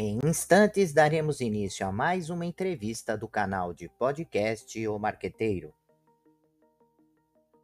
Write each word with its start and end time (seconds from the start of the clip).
Em 0.00 0.20
instantes, 0.24 0.92
daremos 0.92 1.40
início 1.40 1.84
a 1.84 1.90
mais 1.90 2.30
uma 2.30 2.46
entrevista 2.46 3.18
do 3.18 3.26
canal 3.26 3.74
de 3.74 3.88
podcast 3.88 4.86
O 4.86 4.96
Marqueteiro. 4.96 5.74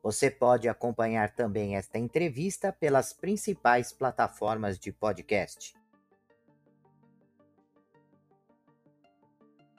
Você 0.02 0.32
pode 0.32 0.68
acompanhar 0.68 1.32
também 1.36 1.76
esta 1.76 1.96
entrevista 1.96 2.72
pelas 2.72 3.12
principais 3.12 3.92
plataformas 3.92 4.80
de 4.80 4.90
podcast. 4.90 5.76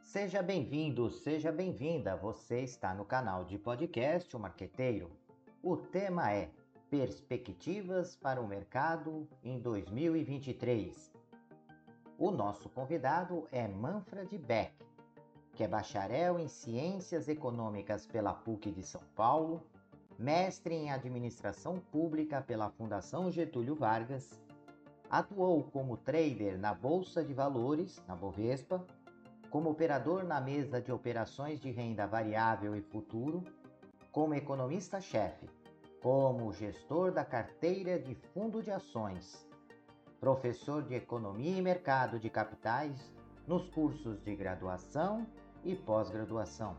Seja 0.02 0.42
bem-vindo, 0.42 1.12
seja 1.12 1.52
bem-vinda. 1.52 2.16
Você 2.16 2.62
está 2.62 2.94
no 2.94 3.04
canal 3.04 3.44
de 3.44 3.58
podcast 3.58 4.34
O 4.34 4.40
Marqueteiro. 4.40 5.12
O 5.62 5.76
tema 5.76 6.32
é 6.32 6.50
Perspectivas 6.90 8.16
para 8.16 8.40
o 8.40 8.48
mercado 8.48 9.28
em 9.44 9.60
2023. 9.60 11.15
O 12.18 12.32
nosso 12.32 12.70
convidado 12.70 13.46
é 13.52 13.68
Manfred 13.68 14.38
Beck, 14.38 14.74
que 15.52 15.66
é 15.66 15.68
bacharel 15.68 16.40
em 16.40 16.48
Ciências 16.48 17.28
Econômicas 17.28 18.08
pela 18.08 18.34
PUC 18.34 18.72
de 18.72 18.84
São 18.84 19.02
Paulo, 19.14 19.62
mestre 20.18 20.74
em 20.74 20.90
Administração 20.90 21.78
Pública 21.78 22.42
pela 22.42 22.70
Fundação 22.70 23.30
Getúlio 23.30 23.76
Vargas, 23.76 24.42
atuou 25.10 25.62
como 25.64 25.98
trader 25.98 26.58
na 26.58 26.74
Bolsa 26.74 27.22
de 27.22 27.34
Valores, 27.34 28.02
na 28.08 28.16
Bovespa, 28.16 28.82
como 29.50 29.70
operador 29.70 30.24
na 30.24 30.40
mesa 30.40 30.82
de 30.82 30.94
operações 30.94 31.60
de 31.60 31.70
renda 31.70 32.08
variável 32.08 32.78
e 32.78 32.82
futuro, 32.82 33.44
como 34.10 34.34
economista-chefe, 34.34 35.50
como 36.02 36.54
gestor 36.54 37.12
da 37.12 37.26
carteira 37.26 38.00
de 38.00 38.16
fundo 38.16 38.64
de 38.64 38.72
ações, 38.72 39.46
professor 40.26 40.82
de 40.82 40.96
Economia 40.96 41.56
e 41.56 41.62
Mercado 41.62 42.18
de 42.18 42.32
Capitais 42.32 43.14
nos 43.48 43.70
cursos 43.70 44.20
de 44.24 44.36
graduação 44.36 45.28
e 45.64 45.76
pós-graduação. 45.76 46.76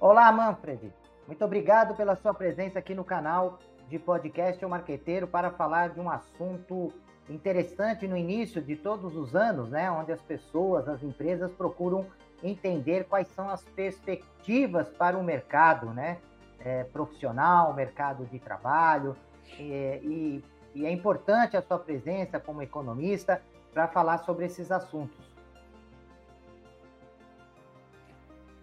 Olá, 0.00 0.32
Manfred. 0.32 0.92
Muito 1.24 1.44
obrigado 1.44 1.94
pela 1.94 2.16
sua 2.16 2.34
presença 2.34 2.80
aqui 2.80 2.96
no 2.96 3.04
canal 3.04 3.60
de 3.88 3.96
podcast 3.96 4.64
O 4.64 4.68
Marqueteiro 4.68 5.28
para 5.28 5.52
falar 5.52 5.90
de 5.90 6.00
um 6.00 6.10
assunto 6.10 6.92
interessante 7.28 8.08
no 8.08 8.16
início 8.16 8.60
de 8.60 8.74
todos 8.74 9.14
os 9.14 9.36
anos, 9.36 9.70
né, 9.70 9.88
onde 9.88 10.10
as 10.10 10.20
pessoas, 10.20 10.88
as 10.88 11.00
empresas 11.00 11.52
procuram 11.52 12.06
entender 12.42 13.04
quais 13.04 13.28
são 13.28 13.48
as 13.48 13.62
perspectivas 13.62 14.88
para 14.88 15.16
o 15.16 15.22
mercado, 15.22 15.90
né, 15.90 16.18
é, 16.58 16.82
profissional, 16.82 17.72
mercado 17.72 18.26
de 18.26 18.40
trabalho, 18.40 19.14
é, 19.58 20.00
e, 20.02 20.42
e 20.74 20.86
é 20.86 20.92
importante 20.92 21.56
a 21.56 21.62
sua 21.62 21.78
presença 21.78 22.38
como 22.38 22.62
economista 22.62 23.42
para 23.72 23.88
falar 23.88 24.18
sobre 24.18 24.46
esses 24.46 24.70
assuntos. 24.70 25.30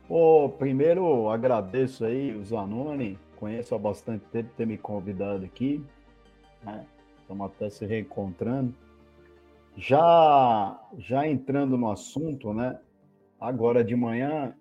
Pô, 0.07 0.49
primeiro 0.57 1.29
agradeço 1.29 2.05
aí 2.05 2.33
o 2.33 2.43
Zanoni, 2.43 3.19
conheço 3.35 3.75
há 3.75 3.77
bastante 3.77 4.23
tempo 4.31 4.49
ter 4.55 4.65
me 4.65 4.77
convidado 4.77 5.43
aqui, 5.43 5.83
né? 6.63 6.85
Estamos 7.19 7.47
até 7.47 7.69
se 7.69 7.85
reencontrando. 7.85 8.73
Já, 9.75 10.79
já 10.97 11.27
entrando 11.27 11.77
no 11.77 11.91
assunto, 11.91 12.53
né? 12.53 12.79
Agora 13.39 13.83
de 13.83 13.95
manhã 13.97 14.55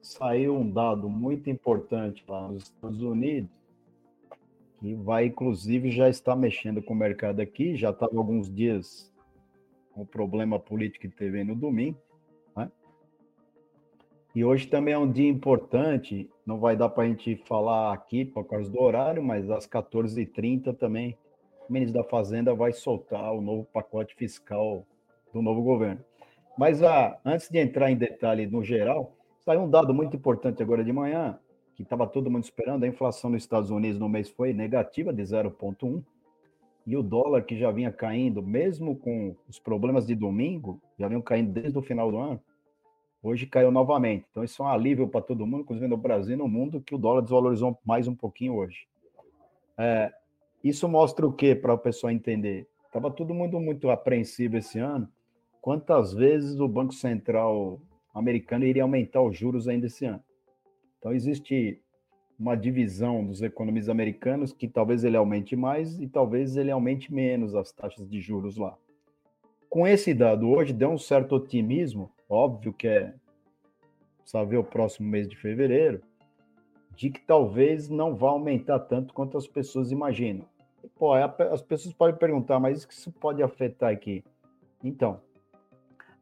saiu 0.00 0.56
um 0.56 0.68
dado 0.68 1.08
muito 1.08 1.50
importante 1.50 2.24
lá 2.26 2.48
nos 2.48 2.64
Estados 2.64 3.02
Unidos, 3.02 3.50
que 4.78 4.94
vai, 4.94 5.26
inclusive, 5.26 5.90
já 5.90 6.08
está 6.08 6.36
mexendo 6.36 6.82
com 6.82 6.94
o 6.94 6.96
mercado 6.96 7.40
aqui, 7.40 7.76
já 7.76 7.90
estava 7.90 8.16
alguns 8.16 8.52
dias 8.52 9.12
com 9.92 10.02
o 10.02 10.06
problema 10.06 10.58
político 10.58 11.08
que 11.08 11.16
teve 11.16 11.42
no 11.42 11.56
domingo, 11.56 11.98
né? 12.56 12.70
E 14.34 14.44
hoje 14.44 14.68
também 14.68 14.94
é 14.94 14.98
um 14.98 15.10
dia 15.10 15.28
importante, 15.28 16.30
não 16.46 16.60
vai 16.60 16.76
dar 16.76 16.88
para 16.88 17.04
a 17.04 17.08
gente 17.08 17.36
falar 17.46 17.92
aqui 17.92 18.24
por 18.24 18.44
causa 18.44 18.70
do 18.70 18.80
horário, 18.80 19.22
mas 19.22 19.50
às 19.50 19.66
14h30 19.66 20.76
também 20.76 21.18
o 21.68 21.72
ministro 21.72 22.00
da 22.00 22.08
Fazenda 22.08 22.54
vai 22.54 22.72
soltar 22.72 23.32
o 23.32 23.40
novo 23.40 23.66
pacote 23.72 24.14
fiscal 24.14 24.86
do 25.32 25.42
novo 25.42 25.62
governo. 25.62 26.04
Mas 26.56 26.82
ah, 26.82 27.18
antes 27.24 27.48
de 27.48 27.58
entrar 27.58 27.90
em 27.90 27.96
detalhe 27.96 28.46
no 28.46 28.62
geral, 28.62 29.12
saiu 29.44 29.62
um 29.62 29.70
dado 29.70 29.92
muito 29.92 30.16
importante 30.16 30.62
agora 30.62 30.84
de 30.84 30.92
manhã, 30.92 31.38
que 31.78 31.84
estava 31.84 32.08
todo 32.08 32.28
mundo 32.28 32.42
esperando, 32.42 32.82
a 32.82 32.88
inflação 32.88 33.30
nos 33.30 33.44
Estados 33.44 33.70
Unidos 33.70 34.00
no 34.00 34.08
mês 34.08 34.28
foi 34.28 34.52
negativa 34.52 35.12
de 35.12 35.22
0,1, 35.22 36.02
e 36.84 36.96
o 36.96 37.04
dólar 37.04 37.44
que 37.44 37.56
já 37.56 37.70
vinha 37.70 37.92
caindo, 37.92 38.42
mesmo 38.42 38.96
com 38.96 39.36
os 39.48 39.60
problemas 39.60 40.04
de 40.04 40.16
domingo, 40.16 40.82
já 40.98 41.06
vinham 41.06 41.22
caindo 41.22 41.52
desde 41.52 41.78
o 41.78 41.82
final 41.82 42.10
do 42.10 42.18
ano, 42.18 42.40
hoje 43.22 43.46
caiu 43.46 43.70
novamente. 43.70 44.26
Então 44.28 44.42
isso 44.42 44.60
é 44.60 44.66
um 44.66 44.68
alívio 44.68 45.06
para 45.06 45.20
todo 45.20 45.46
mundo, 45.46 45.60
inclusive 45.60 45.86
no 45.86 45.96
Brasil 45.96 46.34
e 46.34 46.36
no 46.36 46.48
mundo, 46.48 46.80
que 46.80 46.96
o 46.96 46.98
dólar 46.98 47.20
desvalorizou 47.20 47.78
mais 47.84 48.08
um 48.08 48.14
pouquinho 48.14 48.56
hoje. 48.56 48.88
É, 49.78 50.12
isso 50.64 50.88
mostra 50.88 51.24
o 51.28 51.32
que 51.32 51.54
para 51.54 51.74
a 51.74 51.78
pessoa 51.78 52.12
entender? 52.12 52.66
Estava 52.86 53.08
todo 53.08 53.32
mundo 53.32 53.60
muito 53.60 53.88
apreensivo 53.88 54.56
esse 54.56 54.80
ano. 54.80 55.08
Quantas 55.60 56.12
vezes 56.12 56.58
o 56.58 56.66
Banco 56.66 56.92
Central 56.92 57.80
americano 58.12 58.64
iria 58.64 58.82
aumentar 58.82 59.22
os 59.22 59.38
juros 59.38 59.68
ainda 59.68 59.86
esse 59.86 60.06
ano? 60.06 60.24
Então, 60.98 61.12
existe 61.12 61.80
uma 62.38 62.56
divisão 62.56 63.24
dos 63.24 63.42
economistas 63.42 63.88
americanos 63.88 64.52
que 64.52 64.68
talvez 64.68 65.02
ele 65.02 65.16
aumente 65.16 65.56
mais 65.56 65.98
e 65.98 66.06
talvez 66.06 66.56
ele 66.56 66.70
aumente 66.70 67.12
menos 67.12 67.54
as 67.54 67.72
taxas 67.72 68.08
de 68.08 68.20
juros 68.20 68.56
lá. 68.56 68.76
Com 69.68 69.86
esse 69.86 70.14
dado 70.14 70.48
hoje, 70.48 70.72
deu 70.72 70.90
um 70.90 70.98
certo 70.98 71.34
otimismo, 71.34 72.10
óbvio 72.28 72.72
que 72.72 72.86
é 72.86 73.14
saber 74.24 74.56
o 74.56 74.64
próximo 74.64 75.08
mês 75.08 75.28
de 75.28 75.36
fevereiro, 75.36 76.00
de 76.94 77.10
que 77.10 77.20
talvez 77.20 77.88
não 77.88 78.14
vá 78.14 78.30
aumentar 78.30 78.78
tanto 78.80 79.12
quanto 79.12 79.36
as 79.36 79.46
pessoas 79.46 79.90
imaginam. 79.90 80.44
Pô, 80.96 81.16
é 81.16 81.22
as 81.50 81.62
pessoas 81.62 81.94
podem 81.94 82.16
perguntar, 82.16 82.58
mas 82.58 82.86
isso 82.90 83.12
pode 83.12 83.42
afetar 83.42 83.92
aqui? 83.92 84.24
Então, 84.82 85.20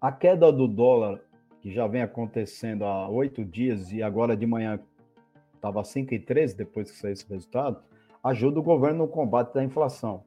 a 0.01 0.11
queda 0.13 0.53
do 0.53 0.67
dólar 0.67 1.21
que 1.67 1.73
já 1.73 1.85
vem 1.89 2.01
acontecendo 2.01 2.85
há 2.85 3.09
oito 3.09 3.45
dias 3.45 3.91
e 3.91 4.01
agora 4.01 4.37
de 4.37 4.47
manhã 4.47 4.79
estava 5.53 5.83
5,13 5.83 6.55
depois 6.55 6.93
que 6.93 6.97
saiu 6.97 7.13
esse 7.13 7.29
resultado, 7.29 7.83
ajuda 8.23 8.61
o 8.61 8.63
governo 8.63 8.99
no 8.99 9.09
combate 9.09 9.53
da 9.53 9.65
inflação. 9.65 10.23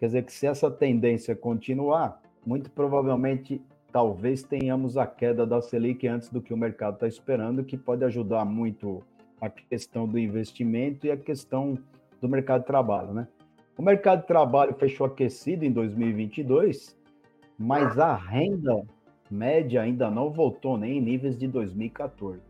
Quer 0.00 0.06
dizer 0.06 0.24
que 0.24 0.32
se 0.32 0.48
essa 0.48 0.68
tendência 0.68 1.36
continuar, 1.36 2.20
muito 2.44 2.68
provavelmente 2.68 3.62
talvez 3.92 4.42
tenhamos 4.42 4.96
a 4.96 5.06
queda 5.06 5.46
da 5.46 5.62
Selic 5.62 6.04
antes 6.08 6.30
do 6.30 6.42
que 6.42 6.52
o 6.52 6.56
mercado 6.56 6.94
está 6.94 7.06
esperando, 7.06 7.62
que 7.62 7.76
pode 7.76 8.04
ajudar 8.04 8.44
muito 8.44 9.04
a 9.40 9.48
questão 9.48 10.08
do 10.08 10.18
investimento 10.18 11.06
e 11.06 11.12
a 11.12 11.16
questão 11.16 11.78
do 12.20 12.28
mercado 12.28 12.62
de 12.62 12.66
trabalho, 12.66 13.12
né? 13.12 13.28
O 13.78 13.82
mercado 13.82 14.22
de 14.22 14.26
trabalho 14.26 14.74
fechou 14.74 15.06
aquecido 15.06 15.64
em 15.64 15.70
2022, 15.70 16.98
mas 17.56 18.00
a 18.00 18.16
renda 18.16 18.82
média 19.30 19.82
ainda 19.82 20.10
não 20.10 20.30
voltou 20.30 20.76
nem 20.76 20.98
em 20.98 21.00
níveis 21.00 21.38
de 21.38 21.46
2014. 21.46 22.40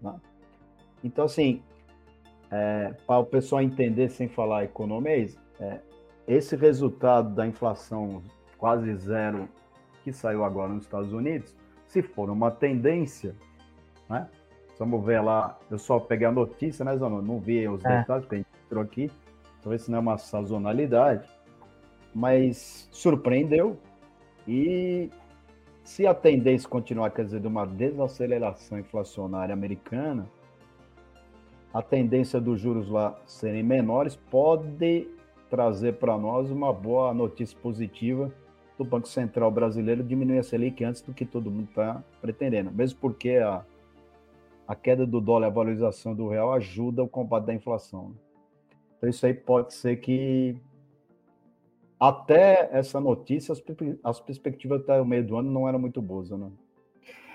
Né? 0.00 0.14
Então, 1.04 1.24
assim, 1.24 1.62
é, 2.50 2.94
para 3.06 3.18
o 3.18 3.24
pessoal 3.26 3.62
entender 3.62 4.08
sem 4.08 4.28
falar 4.28 4.64
economês, 4.64 5.38
é, 5.60 5.80
esse 6.26 6.56
resultado 6.56 7.34
da 7.34 7.46
inflação 7.46 8.22
quase 8.56 8.94
zero 8.96 9.48
que 10.02 10.12
saiu 10.12 10.44
agora 10.44 10.72
nos 10.72 10.84
Estados 10.84 11.12
Unidos, 11.12 11.54
se 11.86 12.02
for 12.02 12.30
uma 12.30 12.50
tendência, 12.50 13.34
né? 14.08 14.28
Vamos 14.78 15.04
ver 15.04 15.20
lá, 15.20 15.58
eu 15.70 15.78
só 15.78 15.98
peguei 15.98 16.26
a 16.26 16.30
notícia, 16.30 16.84
né, 16.84 16.96
Zano? 16.96 17.20
Não 17.20 17.40
vi 17.40 17.66
os 17.66 17.84
é. 17.84 17.98
detalhes, 17.98 18.24
porque 18.24 18.34
a 18.36 18.38
gente 18.38 18.48
entrou 18.64 18.82
aqui, 18.82 19.10
talvez 19.60 19.82
se 19.82 19.90
não 19.90 19.98
é 19.98 20.00
uma 20.00 20.18
sazonalidade, 20.18 21.28
mas 22.14 22.88
surpreendeu 22.92 23.76
e 24.46 25.10
se 25.88 26.06
a 26.06 26.12
tendência 26.12 26.68
continuar, 26.68 27.10
quer 27.10 27.24
dizer, 27.24 27.40
de 27.40 27.46
uma 27.46 27.66
desaceleração 27.66 28.78
inflacionária 28.78 29.54
americana, 29.54 30.28
a 31.72 31.80
tendência 31.80 32.38
dos 32.38 32.60
juros 32.60 32.90
lá 32.90 33.18
serem 33.24 33.62
menores 33.62 34.14
pode 34.14 35.08
trazer 35.48 35.94
para 35.94 36.18
nós 36.18 36.50
uma 36.50 36.74
boa 36.74 37.14
notícia 37.14 37.58
positiva 37.58 38.30
do 38.76 38.84
Banco 38.84 39.08
Central 39.08 39.50
brasileiro 39.50 40.04
diminuir 40.04 40.40
a 40.40 40.42
Selic 40.42 40.84
antes 40.84 41.00
do 41.00 41.14
que 41.14 41.24
todo 41.24 41.50
mundo 41.50 41.70
está 41.70 42.04
pretendendo, 42.20 42.70
mesmo 42.70 42.98
porque 43.00 43.36
a, 43.36 43.64
a 44.68 44.74
queda 44.74 45.06
do 45.06 45.22
dólar 45.22 45.46
e 45.46 45.50
a 45.50 45.54
valorização 45.54 46.14
do 46.14 46.28
real 46.28 46.52
ajuda 46.52 47.02
o 47.02 47.08
combate 47.08 47.46
da 47.46 47.54
inflação. 47.54 48.10
Né? 48.10 48.14
Então 48.98 49.08
isso 49.08 49.24
aí 49.24 49.32
pode 49.32 49.72
ser 49.72 49.96
que 49.96 50.54
até 51.98 52.68
essa 52.72 53.00
notícia, 53.00 53.52
as, 53.52 53.62
as 54.04 54.20
perspectivas 54.20 54.82
até 54.82 55.00
o 55.00 55.04
meio 55.04 55.26
do 55.26 55.36
ano 55.36 55.50
não 55.50 55.68
eram 55.68 55.78
muito 55.78 56.00
boas, 56.00 56.30
né? 56.30 56.50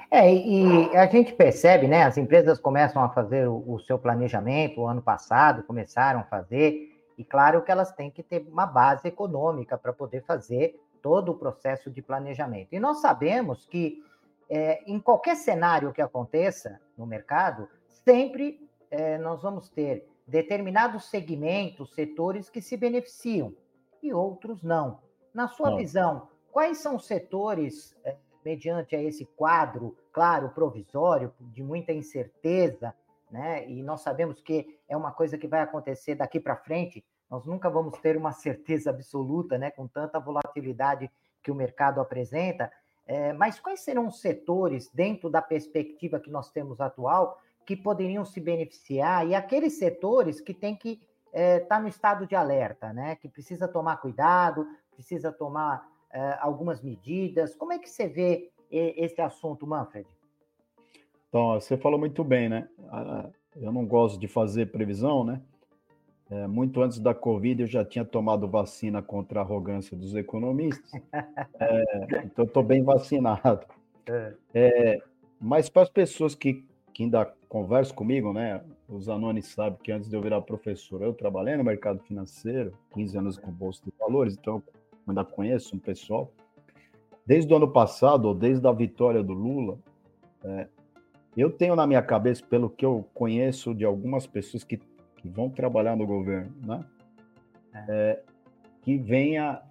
É, 0.10 0.31
e 0.31 0.95
a 0.95 1.07
gente 1.07 1.33
percebe, 1.33 1.88
né? 1.88 2.04
As 2.04 2.18
empresas 2.18 2.60
começam 2.60 3.04
a 3.04 3.10
fazer 3.10 3.48
o, 3.48 3.63
o 3.68 3.80
seu 3.80 3.98
planejamento, 3.98 4.81
o 4.81 4.88
ano 4.88 5.01
passado 5.01 5.63
começaram 5.63 6.19
a 6.19 6.24
fazer, 6.24 6.92
E 7.18 7.24
claro 7.24 7.63
que 7.63 7.71
elas 7.71 7.92
têm 7.92 8.12
que 8.12 8.24
ter 8.24 8.48
uma 8.48 8.65
base 8.65 9.07
econômica 9.07 9.77
para 9.77 9.92
poder 9.92 10.24
fazer 10.24 10.80
todo 11.01 11.31
o 11.31 11.36
processo 11.36 11.89
de 11.92 12.01
planejamento. 12.01 12.69
E 12.74 12.80
nós 12.80 13.01
sabemos 13.01 13.66
que 13.66 14.04
é, 14.50 14.83
em 14.86 15.00
qualquer 15.00 15.36
cenário 15.36 15.92
que 15.92 16.01
aconteça 16.01 16.80
no 16.98 17.06
mercado, 17.06 17.68
sempre 17.88 18.59
é, 18.92 19.18
nós 19.18 19.42
vamos 19.42 19.69
ter 19.69 20.07
determinados 20.27 21.09
segmentos, 21.09 21.94
setores 21.94 22.50
que 22.50 22.62
se 22.62 22.77
beneficiam 22.77 23.54
e 24.04 24.14
outros 24.14 24.62
não. 24.62 25.00
Na 25.34 25.48
sua 25.48 25.72
não. 25.72 25.78
visão, 25.78 26.28
quais 26.52 26.78
são 26.78 26.98
os 26.98 27.06
setores, 27.06 27.96
é, 28.04 28.16
mediante 28.44 28.96
a 28.96 29.02
esse 29.02 29.26
quadro, 29.26 29.98
claro, 30.12 30.50
provisório, 30.50 31.34
de 31.40 31.64
muita 31.64 31.92
incerteza, 31.92 32.94
né? 33.32 33.68
E 33.68 33.82
nós 33.82 34.02
sabemos 34.02 34.40
que 34.42 34.80
é 34.88 34.96
uma 34.96 35.12
coisa 35.12 35.38
que 35.38 35.48
vai 35.48 35.62
acontecer 35.62 36.14
daqui 36.14 36.40
para 36.40 36.56
frente. 36.56 37.04
Nós 37.30 37.46
nunca 37.48 37.68
vamos 37.70 37.98
ter 38.00 38.16
uma 38.16 38.32
certeza 38.34 38.92
absoluta, 38.92 39.58
né? 39.58 39.72
Com 39.72 39.88
tanta 39.88 40.20
volatilidade 40.20 41.10
que 41.42 41.50
o 41.50 41.56
mercado 41.56 42.00
apresenta. 42.00 42.72
É, 43.06 43.34
mas 43.34 43.60
quais 43.60 43.82
serão 43.82 44.08
os 44.08 44.22
setores, 44.22 44.90
dentro 44.94 45.30
da 45.30 45.42
perspectiva 45.42 46.20
que 46.20 46.30
nós 46.30 46.52
temos 46.52 46.80
atual, 46.80 47.42
que 47.66 47.76
poderiam 47.76 48.24
se 48.24 48.40
beneficiar 48.40 49.28
e 49.28 49.34
aqueles 49.34 49.78
setores 49.78 50.40
que 50.40 50.54
têm 50.54 50.76
que 50.76 51.02
estar 51.33 51.39
é, 51.39 51.59
tá 51.59 51.80
no 51.80 51.88
estado 51.88 52.27
de 52.27 52.35
alerta, 52.35 52.94
né? 52.94 53.15
Que 53.15 53.27
precisa 53.27 53.68
tomar 53.68 53.97
cuidado, 53.97 54.68
precisa 54.94 55.31
tomar 55.31 55.88
é, 56.12 56.38
algumas 56.39 56.81
medidas. 56.81 57.56
Como 57.56 57.74
é 57.74 57.80
que 57.80 57.89
você 57.89 58.07
vê 58.07 58.51
esse 58.69 59.21
assunto, 59.21 59.68
Manfred? 59.68 60.07
Então, 61.30 61.53
você 61.53 61.75
falou 61.75 62.00
muito 62.00 62.24
bem, 62.24 62.47
né? 62.47 62.69
Eu 63.56 63.71
não 63.71 63.85
gosto 63.85 64.19
de 64.19 64.27
fazer 64.27 64.71
previsão, 64.71 65.24
né? 65.24 65.41
É, 66.30 66.47
muito 66.47 66.81
antes 66.81 67.00
da 67.00 67.13
Covid, 67.13 67.62
eu 67.62 67.68
já 67.68 67.85
tinha 67.85 68.06
tomado 68.06 68.47
vacina 68.47 69.01
contra 69.01 69.39
a 69.39 69.44
arrogância 69.44 69.95
dos 69.97 70.15
economistas. 70.15 70.91
É, 71.59 72.25
então, 72.25 72.45
estou 72.45 72.63
bem 72.63 72.83
vacinado. 72.83 73.65
É. 74.07 74.33
é, 74.53 75.01
mas 75.39 75.69
para 75.69 75.83
as 75.83 75.89
pessoas 75.89 76.35
que, 76.35 76.65
que 76.94 77.03
ainda 77.03 77.31
conversam 77.47 77.95
comigo, 77.95 78.33
né? 78.33 78.62
Os 78.94 79.10
anônimos 79.10 79.48
sabem 79.48 79.80
que 79.81 79.92
antes 79.92 80.07
de 80.07 80.16
eu 80.16 80.22
virar 80.22 80.40
professor, 80.42 81.01
eu 81.01 81.16
trabalhei 81.16 81.57
no 81.57 81.63
mercado 81.63 82.00
financeiro, 82.04 82.74
15 82.94 83.18
anos 83.18 83.38
com 83.40 83.51
bolsa 83.51 83.81
de 83.84 83.92
valores, 84.00 84.38
então 84.40 84.62
eu 84.62 84.63
ainda 85.07 85.25
conheço 85.25 85.75
um 85.75 85.80
pessoal. 85.80 86.31
Desde 87.25 87.51
o 87.51 87.57
ano 87.57 87.72
passado, 87.72 88.25
ou 88.25 88.36
desde 88.36 88.68
a 88.68 88.72
vitória 88.72 89.24
do 89.24 89.34
Lula, 89.34 89.80
é, 90.44 90.68
eu 91.36 91.50
tenho 91.50 91.75
na 91.75 91.88
minha 91.88 92.04
cabeça, 92.04 92.45
pelo 92.45 92.69
que 92.69 92.86
eu 92.86 93.04
conheço 93.16 93.74
de 93.74 93.84
algumas 93.84 94.28
pessoas 94.28 94.63
que, 94.63 94.78
que 94.78 95.28
vão 95.28 95.50
trabalhar 95.50 95.95
no 95.95 96.06
governo, 96.06 96.54
né? 96.62 96.86
É 97.90 98.22
que 98.84 98.98
venha 98.98 99.62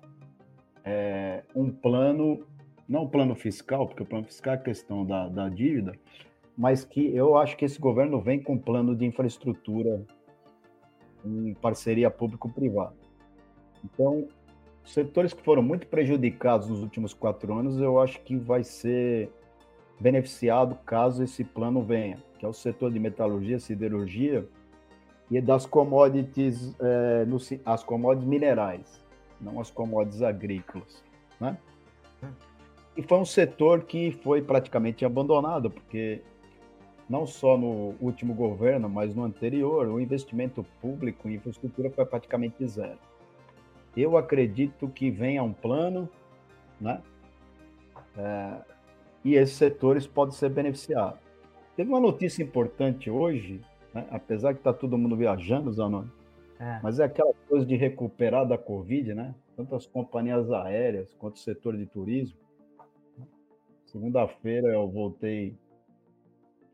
é, 0.84 1.44
um 1.54 1.70
plano, 1.70 2.44
não 2.88 3.04
um 3.04 3.08
plano 3.08 3.36
fiscal, 3.36 3.86
porque 3.86 4.02
o 4.02 4.06
plano 4.06 4.24
fiscal 4.24 4.54
é 4.54 4.56
a 4.56 4.60
questão 4.60 5.06
da, 5.06 5.28
da 5.28 5.48
dívida, 5.48 5.92
mas 6.62 6.84
que 6.84 7.12
eu 7.12 7.36
acho 7.36 7.56
que 7.56 7.64
esse 7.64 7.80
governo 7.80 8.20
vem 8.20 8.40
com 8.40 8.52
um 8.52 8.58
plano 8.58 8.94
de 8.94 9.04
infraestrutura 9.04 10.00
em 11.24 11.54
parceria 11.54 12.08
público-privada. 12.08 12.94
Então, 13.84 14.28
setores 14.84 15.34
que 15.34 15.42
foram 15.42 15.60
muito 15.60 15.88
prejudicados 15.88 16.68
nos 16.68 16.80
últimos 16.80 17.12
quatro 17.12 17.52
anos, 17.52 17.80
eu 17.80 18.00
acho 18.00 18.20
que 18.20 18.36
vai 18.36 18.62
ser 18.62 19.28
beneficiado 19.98 20.76
caso 20.86 21.24
esse 21.24 21.42
plano 21.42 21.82
venha, 21.82 22.18
que 22.38 22.46
é 22.46 22.48
o 22.48 22.52
setor 22.52 22.92
de 22.92 23.00
metalurgia, 23.00 23.58
siderurgia 23.58 24.46
e 25.32 25.40
das 25.40 25.66
commodities, 25.66 26.76
é, 26.78 27.24
no, 27.24 27.38
as 27.66 27.82
commodities 27.82 28.28
minerais, 28.28 29.04
não 29.40 29.60
as 29.60 29.68
commodities 29.68 30.22
agrícolas, 30.22 31.02
né? 31.40 31.58
E 32.96 33.02
foi 33.02 33.18
um 33.18 33.24
setor 33.24 33.82
que 33.82 34.12
foi 34.22 34.42
praticamente 34.42 35.04
abandonado, 35.04 35.68
porque 35.68 36.22
não 37.08 37.26
só 37.26 37.56
no 37.56 37.94
último 38.00 38.34
governo, 38.34 38.88
mas 38.88 39.14
no 39.14 39.24
anterior, 39.24 39.86
o 39.88 40.00
investimento 40.00 40.64
público 40.80 41.28
em 41.28 41.34
infraestrutura 41.34 41.90
foi 41.90 42.04
praticamente 42.06 42.66
zero. 42.66 42.98
Eu 43.96 44.16
acredito 44.16 44.88
que 44.88 45.10
venha 45.10 45.42
um 45.42 45.52
plano, 45.52 46.08
né? 46.80 47.02
É, 48.16 48.56
e 49.24 49.34
esses 49.34 49.56
setores 49.56 50.06
podem 50.06 50.34
ser 50.34 50.50
beneficiados. 50.50 51.20
Teve 51.76 51.90
uma 51.90 52.00
notícia 52.00 52.42
importante 52.42 53.10
hoje, 53.10 53.60
né? 53.94 54.06
apesar 54.10 54.52
que 54.54 54.60
está 54.60 54.72
todo 54.72 54.98
mundo 54.98 55.16
viajando, 55.16 55.72
Zanoni, 55.72 56.10
é. 56.58 56.80
mas 56.82 56.98
é 56.98 57.04
aquela 57.04 57.32
coisa 57.48 57.64
de 57.64 57.76
recuperar 57.76 58.46
da 58.46 58.58
Covid, 58.58 59.14
né? 59.14 59.34
Tanto 59.56 59.74
as 59.74 59.86
companhias 59.86 60.50
aéreas 60.50 61.14
quanto 61.14 61.36
o 61.36 61.38
setor 61.38 61.76
de 61.76 61.86
turismo. 61.86 62.36
Segunda-feira 63.86 64.68
eu 64.68 64.88
voltei 64.88 65.54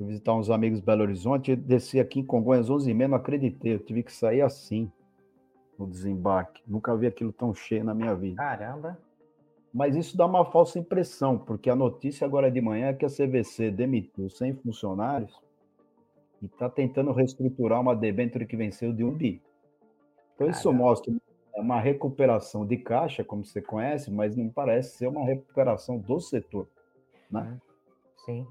visitar 0.04 0.34
uns 0.34 0.50
amigos 0.50 0.78
em 0.78 0.84
Belo 0.84 1.02
Horizonte, 1.02 1.56
desci 1.56 1.98
aqui 1.98 2.20
em 2.20 2.24
Congonhas 2.24 2.70
11h30, 2.70 3.08
não 3.08 3.16
acreditei, 3.16 3.74
eu 3.74 3.78
tive 3.78 4.02
que 4.02 4.12
sair 4.12 4.42
assim 4.42 4.90
no 5.78 5.86
desembarque. 5.86 6.62
Nunca 6.66 6.96
vi 6.96 7.06
aquilo 7.06 7.32
tão 7.32 7.54
cheio 7.54 7.84
na 7.84 7.94
minha 7.94 8.14
vida. 8.14 8.36
Caramba! 8.36 8.98
Mas 9.72 9.96
isso 9.96 10.16
dá 10.16 10.26
uma 10.26 10.44
falsa 10.44 10.78
impressão, 10.78 11.38
porque 11.38 11.68
a 11.68 11.76
notícia 11.76 12.26
agora 12.26 12.50
de 12.50 12.60
manhã 12.60 12.88
é 12.88 12.94
que 12.94 13.04
a 13.04 13.08
CVC 13.08 13.70
demitiu 13.70 14.30
100 14.30 14.54
funcionários 14.56 15.38
e 16.40 16.46
está 16.46 16.68
tentando 16.68 17.12
reestruturar 17.12 17.80
uma 17.80 17.94
debênture 17.94 18.46
que 18.46 18.56
venceu 18.56 18.92
de 18.92 19.04
um 19.04 19.12
bi. 19.12 19.42
Então 20.34 20.46
Caramba. 20.46 20.58
isso 20.58 20.72
mostra 20.72 21.14
uma 21.54 21.80
recuperação 21.80 22.64
de 22.64 22.76
caixa, 22.76 23.24
como 23.24 23.44
você 23.44 23.60
conhece, 23.60 24.10
mas 24.10 24.36
não 24.36 24.48
parece 24.48 24.96
ser 24.96 25.08
uma 25.08 25.24
recuperação 25.24 25.98
do 25.98 26.20
setor. 26.20 26.68
Né? 27.30 27.40
Uhum. 27.40 27.58
Sim. 28.24 28.46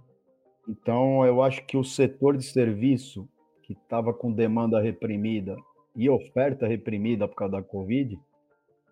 Então, 0.68 1.26
eu 1.26 1.42
acho 1.42 1.66
que 1.66 1.78
o 1.78 1.84
setor 1.84 2.36
de 2.36 2.44
serviço, 2.44 3.28
que 3.64 3.74
estava 3.74 4.14
com 4.14 4.32
demanda 4.32 4.82
reprimida 4.82 5.56
e 5.96 6.10
oferta 6.10 6.68
reprimida 6.68 7.28
por 7.28 7.36
causa 7.36 7.54
da 7.54 7.64
Covid, 7.64 8.20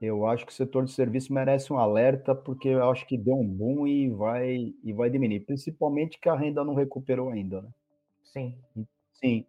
eu 0.01 0.25
acho 0.25 0.45
que 0.45 0.51
o 0.51 0.55
setor 0.55 0.85
de 0.85 0.91
serviço 0.91 1.33
merece 1.33 1.71
um 1.71 1.77
alerta, 1.77 2.35
porque 2.35 2.69
eu 2.69 2.89
acho 2.89 3.05
que 3.07 3.17
deu 3.17 3.35
um 3.35 3.47
boom 3.47 3.87
e 3.87 4.09
vai, 4.09 4.73
e 4.83 4.93
vai 4.93 5.09
diminuir, 5.09 5.41
principalmente 5.41 6.19
que 6.19 6.29
a 6.29 6.35
renda 6.35 6.63
não 6.63 6.75
recuperou 6.75 7.29
ainda. 7.29 7.61
Né? 7.61 7.69
Sim. 8.23 8.57
Sim. 9.13 9.45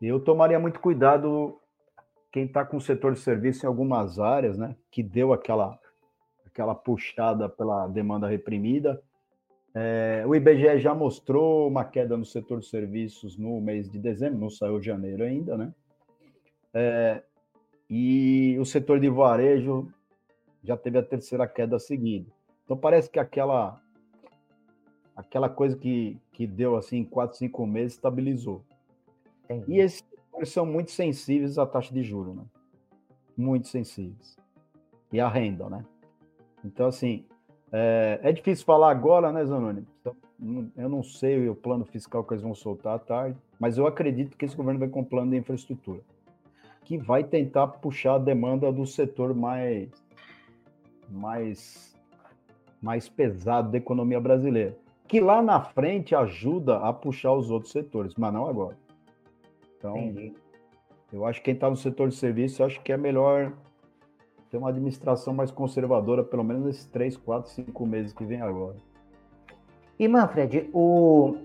Eu 0.00 0.20
tomaria 0.20 0.58
muito 0.58 0.80
cuidado 0.80 1.60
quem 2.32 2.44
está 2.44 2.64
com 2.64 2.76
o 2.76 2.80
setor 2.80 3.12
de 3.12 3.20
serviço 3.20 3.64
em 3.64 3.68
algumas 3.68 4.18
áreas, 4.18 4.56
né, 4.56 4.74
que 4.90 5.02
deu 5.02 5.32
aquela, 5.32 5.78
aquela 6.46 6.74
puxada 6.74 7.48
pela 7.48 7.86
demanda 7.88 8.26
reprimida, 8.26 9.02
é, 9.74 10.24
o 10.26 10.34
IBGE 10.34 10.78
já 10.78 10.94
mostrou 10.94 11.66
uma 11.66 11.84
queda 11.84 12.16
no 12.16 12.24
setor 12.24 12.60
de 12.60 12.66
serviços 12.66 13.38
no 13.38 13.60
mês 13.60 13.90
de 13.90 13.98
dezembro, 13.98 14.38
não 14.38 14.50
saiu 14.50 14.78
de 14.78 14.86
janeiro 14.86 15.24
ainda, 15.24 15.56
né? 15.56 15.74
É, 16.74 17.22
e 17.88 18.56
o 18.58 18.64
setor 18.64 19.00
de 19.00 19.08
varejo 19.08 19.88
já 20.62 20.76
teve 20.76 20.98
a 20.98 21.02
terceira 21.02 21.46
queda 21.46 21.78
seguida. 21.78 22.30
Então 22.64 22.76
parece 22.76 23.10
que 23.10 23.18
aquela 23.18 23.80
aquela 25.16 25.48
coisa 25.48 25.76
que, 25.76 26.18
que 26.32 26.46
deu 26.46 26.76
assim 26.76 27.04
quatro, 27.04 27.36
cinco 27.36 27.66
meses 27.66 27.94
estabilizou. 27.94 28.64
Entendi. 29.44 29.72
E 29.72 29.80
esses 29.80 30.02
setores 30.02 30.48
são 30.50 30.66
muito 30.66 30.90
sensíveis 30.90 31.58
à 31.58 31.66
taxa 31.66 31.92
de 31.92 32.02
juros, 32.02 32.34
né? 32.34 32.44
Muito 33.36 33.68
sensíveis. 33.68 34.36
E 35.12 35.20
à 35.20 35.28
renda, 35.28 35.68
né? 35.68 35.84
Então, 36.64 36.86
assim, 36.86 37.26
é, 37.72 38.20
é, 38.22 38.32
difícil 38.32 38.66
falar 38.66 38.90
agora, 38.90 39.32
né, 39.32 39.42
Zanoni? 39.46 39.86
Então, 40.00 40.14
eu 40.76 40.88
não 40.90 41.02
sei 41.02 41.48
o 41.48 41.54
plano 41.54 41.86
fiscal 41.86 42.22
que 42.22 42.34
eles 42.34 42.42
vão 42.42 42.54
soltar 42.54 42.96
à 42.96 42.98
tarde, 42.98 43.38
mas 43.58 43.78
eu 43.78 43.86
acredito 43.86 44.36
que 44.36 44.44
esse 44.44 44.54
governo 44.54 44.78
vai 44.78 44.88
com 44.88 45.00
um 45.00 45.04
plano 45.04 45.30
de 45.30 45.38
infraestrutura, 45.38 46.00
que 46.84 46.98
vai 46.98 47.24
tentar 47.24 47.66
puxar 47.68 48.16
a 48.16 48.18
demanda 48.18 48.70
do 48.70 48.84
setor 48.84 49.34
mais, 49.34 49.88
mais, 51.08 51.96
mais 52.82 53.08
pesado 53.08 53.70
da 53.70 53.78
economia 53.78 54.20
brasileira, 54.20 54.76
que 55.08 55.18
lá 55.18 55.40
na 55.40 55.60
frente 55.62 56.14
ajuda 56.14 56.76
a 56.76 56.92
puxar 56.92 57.32
os 57.32 57.50
outros 57.50 57.72
setores, 57.72 58.14
mas 58.16 58.32
não 58.34 58.46
agora. 58.46 58.76
Então, 59.78 59.96
Entendi. 59.96 60.34
eu 61.10 61.24
acho 61.24 61.38
que 61.40 61.46
quem 61.46 61.54
está 61.54 61.70
no 61.70 61.76
setor 61.76 62.08
de 62.08 62.16
serviço, 62.16 62.62
acho 62.62 62.82
que 62.82 62.92
é 62.92 62.96
melhor 62.98 63.52
ter 64.52 64.58
uma 64.58 64.68
administração 64.68 65.32
mais 65.32 65.50
conservadora, 65.50 66.22
pelo 66.22 66.44
menos 66.44 66.66
nesses 66.66 66.84
três, 66.84 67.16
quatro, 67.16 67.50
cinco 67.50 67.86
meses 67.86 68.12
que 68.12 68.22
vem 68.22 68.42
agora. 68.42 68.76
E 69.98 70.06
Manfred, 70.06 70.68
o, 70.74 71.38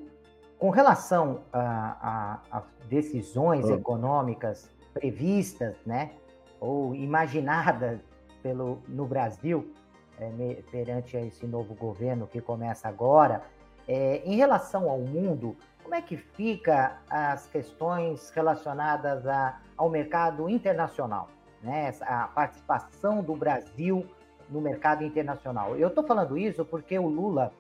com 0.60 0.70
relação 0.70 1.40
às 1.54 2.66
decisões 2.90 3.70
ah. 3.70 3.76
econômicas 3.76 4.70
previstas, 4.94 5.78
né, 5.86 6.12
ou 6.60 6.94
imaginadas 6.94 8.02
pelo, 8.44 8.80
no 8.90 9.06
Brasil 9.06 9.72
é, 10.20 10.62
perante 10.70 11.16
esse 11.16 11.48
novo 11.48 11.76
governo 11.76 12.28
que 12.28 12.42
começa 12.42 12.90
agora, 12.90 13.42
é, 13.88 14.22
em 14.26 14.36
relação 14.36 14.90
ao 14.90 15.00
mundo, 15.00 15.56
como 15.82 15.96
é 15.96 16.02
que 16.02 16.18
fica 16.18 16.98
as 17.10 17.48
questões 17.48 18.30
relacionadas 18.32 19.26
a, 19.26 19.62
ao 19.78 19.90
mercado 19.90 20.50
internacional? 20.50 21.30
Né, 21.62 21.94
a 22.02 22.28
participação 22.28 23.22
do 23.24 23.36
Brasil 23.36 24.06
no 24.50 24.62
mercado 24.62 25.04
internacional. 25.04 25.76
Eu 25.76 25.90
estou 25.90 26.04
falando 26.04 26.38
isso 26.38 26.64
porque 26.64 26.98
o 26.98 27.08
Lula 27.08 27.52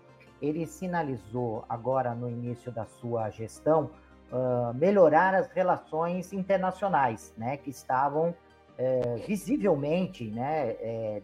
ele 0.42 0.66
sinalizou 0.66 1.66
agora 1.68 2.14
no 2.14 2.30
início 2.30 2.72
da 2.72 2.86
sua 2.86 3.30
gestão 3.30 3.90
uh, 4.32 4.74
melhorar 4.74 5.34
as 5.34 5.52
relações 5.52 6.32
internacionais, 6.32 7.34
né, 7.38 7.58
que 7.58 7.70
estavam 7.70 8.34
visivelmente 9.26 10.30
né, 10.30 10.76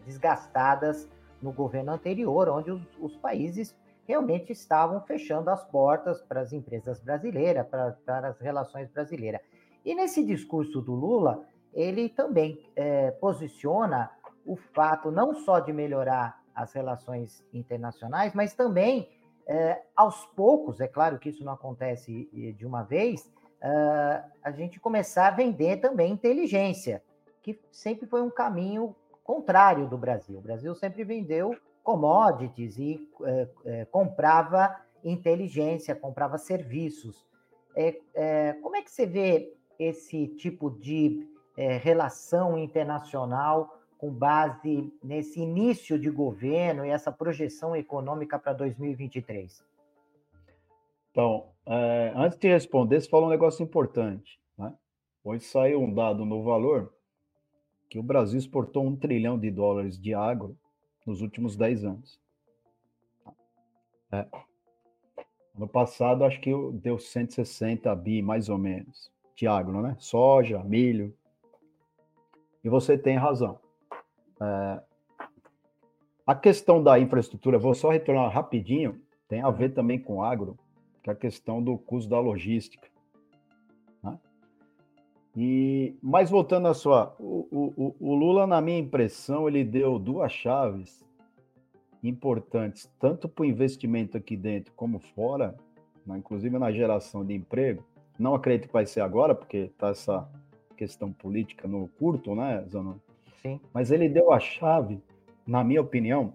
desgastadas 0.04 1.08
no 1.40 1.52
governo 1.52 1.92
anterior, 1.92 2.48
onde 2.48 2.70
os, 2.70 2.82
os, 2.98 3.16
países 3.16 3.76
realmente 4.06 4.50
estavam 4.50 5.00
fechando 5.02 5.50
as 5.50 5.62
portas 5.64 6.22
para 6.22 6.40
as 6.40 6.52
empresas 6.52 6.98
brasileiras, 6.98 7.66
para 7.66 8.28
as 8.28 8.40
relações 8.40 8.90
brasileiras. 8.90 9.40
E 9.84 9.94
nesse 9.94 10.24
discurso 10.24 10.80
do 10.80 10.94
Lula, 10.94 11.44
ele 11.74 12.08
também 12.08 12.64
é, 12.74 13.10
posiciona 13.10 14.10
o 14.46 14.56
fato 14.56 15.10
não 15.10 15.34
só 15.34 15.58
de 15.58 15.72
melhorar 15.72 16.42
as 16.54 16.72
relações 16.72 17.44
internacionais, 17.52 18.32
mas 18.32 18.54
também, 18.54 19.08
é, 19.46 19.82
aos 19.96 20.24
poucos, 20.26 20.80
é 20.80 20.86
claro 20.86 21.18
que 21.18 21.28
isso 21.28 21.44
não 21.44 21.52
acontece 21.52 22.28
de 22.56 22.64
uma 22.64 22.82
vez, 22.82 23.30
é, 23.60 24.24
a 24.42 24.50
gente 24.50 24.78
começar 24.78 25.28
a 25.28 25.30
vender 25.30 25.78
também 25.78 26.12
inteligência, 26.12 27.02
que 27.42 27.58
sempre 27.72 28.06
foi 28.06 28.22
um 28.22 28.30
caminho 28.30 28.94
contrário 29.24 29.88
do 29.88 29.98
Brasil. 29.98 30.38
O 30.38 30.42
Brasil 30.42 30.74
sempre 30.74 31.02
vendeu 31.02 31.56
commodities 31.82 32.78
e 32.78 33.08
é, 33.22 33.48
é, 33.64 33.84
comprava 33.86 34.74
inteligência, 35.02 35.94
comprava 35.94 36.38
serviços. 36.38 37.26
É, 37.76 38.52
como 38.62 38.76
é 38.76 38.82
que 38.82 38.90
você 38.90 39.04
vê 39.04 39.52
esse 39.78 40.28
tipo 40.28 40.70
de 40.70 41.28
é, 41.56 41.76
relação 41.76 42.58
internacional 42.58 43.80
com 43.98 44.10
base 44.10 44.92
nesse 45.02 45.40
início 45.40 45.98
de 45.98 46.10
governo 46.10 46.84
e 46.84 46.90
essa 46.90 47.10
projeção 47.10 47.74
econômica 47.74 48.38
para 48.38 48.52
2023? 48.52 49.64
Então, 51.10 51.46
é, 51.64 52.12
antes 52.16 52.38
de 52.38 52.48
responder, 52.48 53.00
você 53.00 53.08
falou 53.08 53.28
um 53.28 53.30
negócio 53.30 53.62
importante. 53.62 54.38
Né? 54.58 54.72
Hoje 55.22 55.44
saiu 55.44 55.80
um 55.80 55.92
dado 55.92 56.24
no 56.24 56.42
valor 56.42 56.92
que 57.88 57.98
o 57.98 58.02
Brasil 58.02 58.38
exportou 58.38 58.84
um 58.84 58.96
trilhão 58.96 59.38
de 59.38 59.50
dólares 59.50 59.98
de 59.98 60.12
agro 60.12 60.58
nos 61.06 61.20
últimos 61.20 61.56
10 61.56 61.84
anos. 61.84 62.20
É. 64.10 64.26
No 65.56 65.68
passado, 65.68 66.24
acho 66.24 66.40
que 66.40 66.50
deu 66.72 66.98
160 66.98 67.94
bi, 67.94 68.20
mais 68.20 68.48
ou 68.48 68.58
menos, 68.58 69.12
de 69.36 69.46
agro, 69.46 69.80
né? 69.80 69.96
Soja, 70.00 70.62
milho. 70.64 71.16
E 72.64 72.68
você 72.68 72.96
tem 72.96 73.16
razão. 73.16 73.58
É... 74.40 74.80
A 76.26 76.34
questão 76.34 76.82
da 76.82 76.98
infraestrutura, 76.98 77.58
vou 77.58 77.74
só 77.74 77.90
retornar 77.90 78.32
rapidinho, 78.32 78.98
tem 79.28 79.42
a 79.42 79.50
ver 79.50 79.74
também 79.74 79.98
com 79.98 80.22
agro, 80.22 80.58
que 81.02 81.10
é 81.10 81.12
a 81.12 81.16
questão 81.16 81.62
do 81.62 81.76
custo 81.76 82.08
da 82.08 82.18
logística. 82.18 82.88
E, 85.36 85.96
mas 86.00 86.30
voltando 86.30 86.68
à 86.68 86.74
sua, 86.74 87.14
o, 87.18 87.48
o, 87.50 87.96
o, 87.98 88.14
Lula, 88.14 88.46
na 88.46 88.60
minha 88.60 88.78
impressão, 88.78 89.48
ele 89.48 89.64
deu 89.64 89.98
duas 89.98 90.30
chaves 90.30 91.04
importantes, 92.02 92.88
tanto 93.00 93.28
para 93.28 93.42
o 93.42 93.46
investimento 93.46 94.16
aqui 94.16 94.36
dentro 94.36 94.72
como 94.74 95.00
fora, 95.00 95.56
né, 96.06 96.18
inclusive 96.18 96.56
na 96.58 96.70
geração 96.70 97.24
de 97.24 97.34
emprego. 97.34 97.84
Não 98.16 98.34
acredito 98.34 98.68
que 98.68 98.72
vai 98.72 98.86
ser 98.86 99.00
agora, 99.00 99.34
porque 99.34 99.56
está 99.56 99.88
essa 99.88 100.28
questão 100.74 101.12
política 101.12 101.66
no 101.66 101.88
curto, 101.88 102.34
né, 102.34 102.64
Zanon? 102.68 102.96
Sim. 103.40 103.60
Mas 103.72 103.90
ele 103.90 104.08
deu 104.08 104.32
a 104.32 104.40
chave, 104.40 105.02
na 105.46 105.62
minha 105.62 105.80
opinião, 105.80 106.34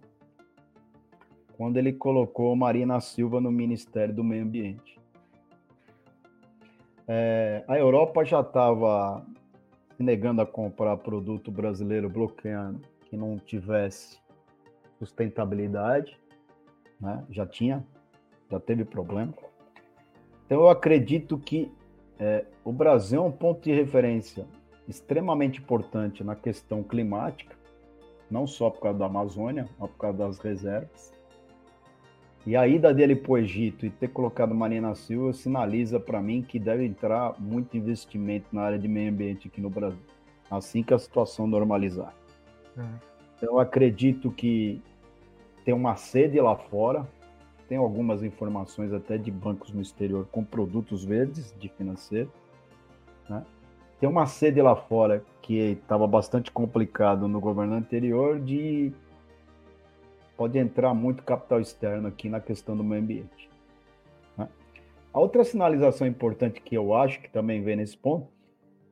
quando 1.57 1.77
ele 1.77 1.91
colocou 1.91 2.55
Marina 2.55 2.99
Silva 3.01 3.41
no 3.41 3.51
Ministério 3.51 4.13
do 4.13 4.23
Meio 4.23 4.43
Ambiente. 4.43 4.99
É, 7.07 7.63
a 7.67 7.77
Europa 7.77 8.23
já 8.23 8.41
estava 8.41 9.25
se 9.97 10.03
negando 10.03 10.41
a 10.41 10.45
comprar 10.45 10.95
produto 10.97 11.51
brasileiro, 11.51 12.09
bloqueando 12.09 12.81
que 13.09 13.17
não 13.17 13.37
tivesse 13.37 14.19
sustentabilidade, 14.99 16.17
né? 17.01 17.25
já 17.29 17.45
tinha, 17.45 17.85
já 18.49 18.59
teve 18.59 18.85
problema. 18.85 19.33
Então, 20.45 20.61
eu 20.61 20.69
acredito 20.69 21.37
que 21.37 21.71
é, 22.19 22.45
o 22.65 22.71
Brasil 22.71 23.21
é 23.23 23.25
um 23.25 23.31
ponto 23.31 23.61
de 23.61 23.73
referência 23.73 24.45
extremamente 24.87 25.59
importante 25.59 26.23
na 26.23 26.35
questão 26.35 26.83
climática, 26.83 27.55
não 28.29 28.45
só 28.45 28.69
por 28.69 28.81
causa 28.81 28.99
da 28.99 29.05
Amazônia, 29.05 29.67
mas 29.79 29.89
por 29.89 29.97
causa 29.97 30.17
das 30.17 30.39
reservas. 30.39 31.13
E 32.45 32.55
a 32.55 32.67
ida 32.67 32.93
dele 32.93 33.15
para 33.15 33.31
o 33.31 33.37
Egito 33.37 33.85
e 33.85 33.89
ter 33.89 34.09
colocado 34.09 34.55
Marina 34.55 34.95
Silva 34.95 35.33
sinaliza 35.33 35.99
para 35.99 36.21
mim 36.21 36.41
que 36.41 36.57
deve 36.57 36.85
entrar 36.85 37.39
muito 37.39 37.77
investimento 37.77 38.47
na 38.51 38.63
área 38.63 38.79
de 38.79 38.87
meio 38.87 39.11
ambiente 39.11 39.47
aqui 39.47 39.61
no 39.61 39.69
Brasil, 39.69 39.99
assim 40.49 40.81
que 40.81 40.93
a 40.93 40.99
situação 40.99 41.47
normalizar. 41.47 42.13
É. 42.77 43.45
Eu 43.45 43.59
acredito 43.59 44.31
que 44.31 44.81
tem 45.63 45.73
uma 45.73 45.95
sede 45.95 46.39
lá 46.41 46.55
fora, 46.55 47.07
tem 47.69 47.77
algumas 47.77 48.23
informações 48.23 48.91
até 48.91 49.15
de 49.15 49.29
bancos 49.29 49.71
no 49.71 49.79
exterior 49.79 50.27
com 50.31 50.43
produtos 50.43 51.05
verdes 51.05 51.55
de 51.59 51.69
financeiro. 51.69 52.33
Né? 53.29 53.45
Tem 53.99 54.09
uma 54.09 54.25
sede 54.25 54.59
lá 54.59 54.75
fora 54.75 55.23
que 55.43 55.53
estava 55.53 56.07
bastante 56.07 56.51
complicado 56.51 57.27
no 57.27 57.39
governo 57.39 57.75
anterior 57.75 58.39
de 58.39 58.91
pode 60.35 60.57
entrar 60.57 60.95
muito 60.95 61.21
capital 61.21 61.59
externo 61.61 62.07
aqui 62.07 62.27
na 62.27 62.39
questão 62.39 62.75
do 62.75 62.83
meio 62.83 63.03
ambiente. 63.03 63.49
Né? 64.35 64.49
A 65.13 65.19
outra 65.19 65.43
sinalização 65.43 66.07
importante 66.07 66.61
que 66.61 66.75
eu 66.75 66.95
acho 66.95 67.21
que 67.21 67.29
também 67.29 67.61
vem 67.61 67.75
nesse 67.75 67.95
ponto 67.95 68.27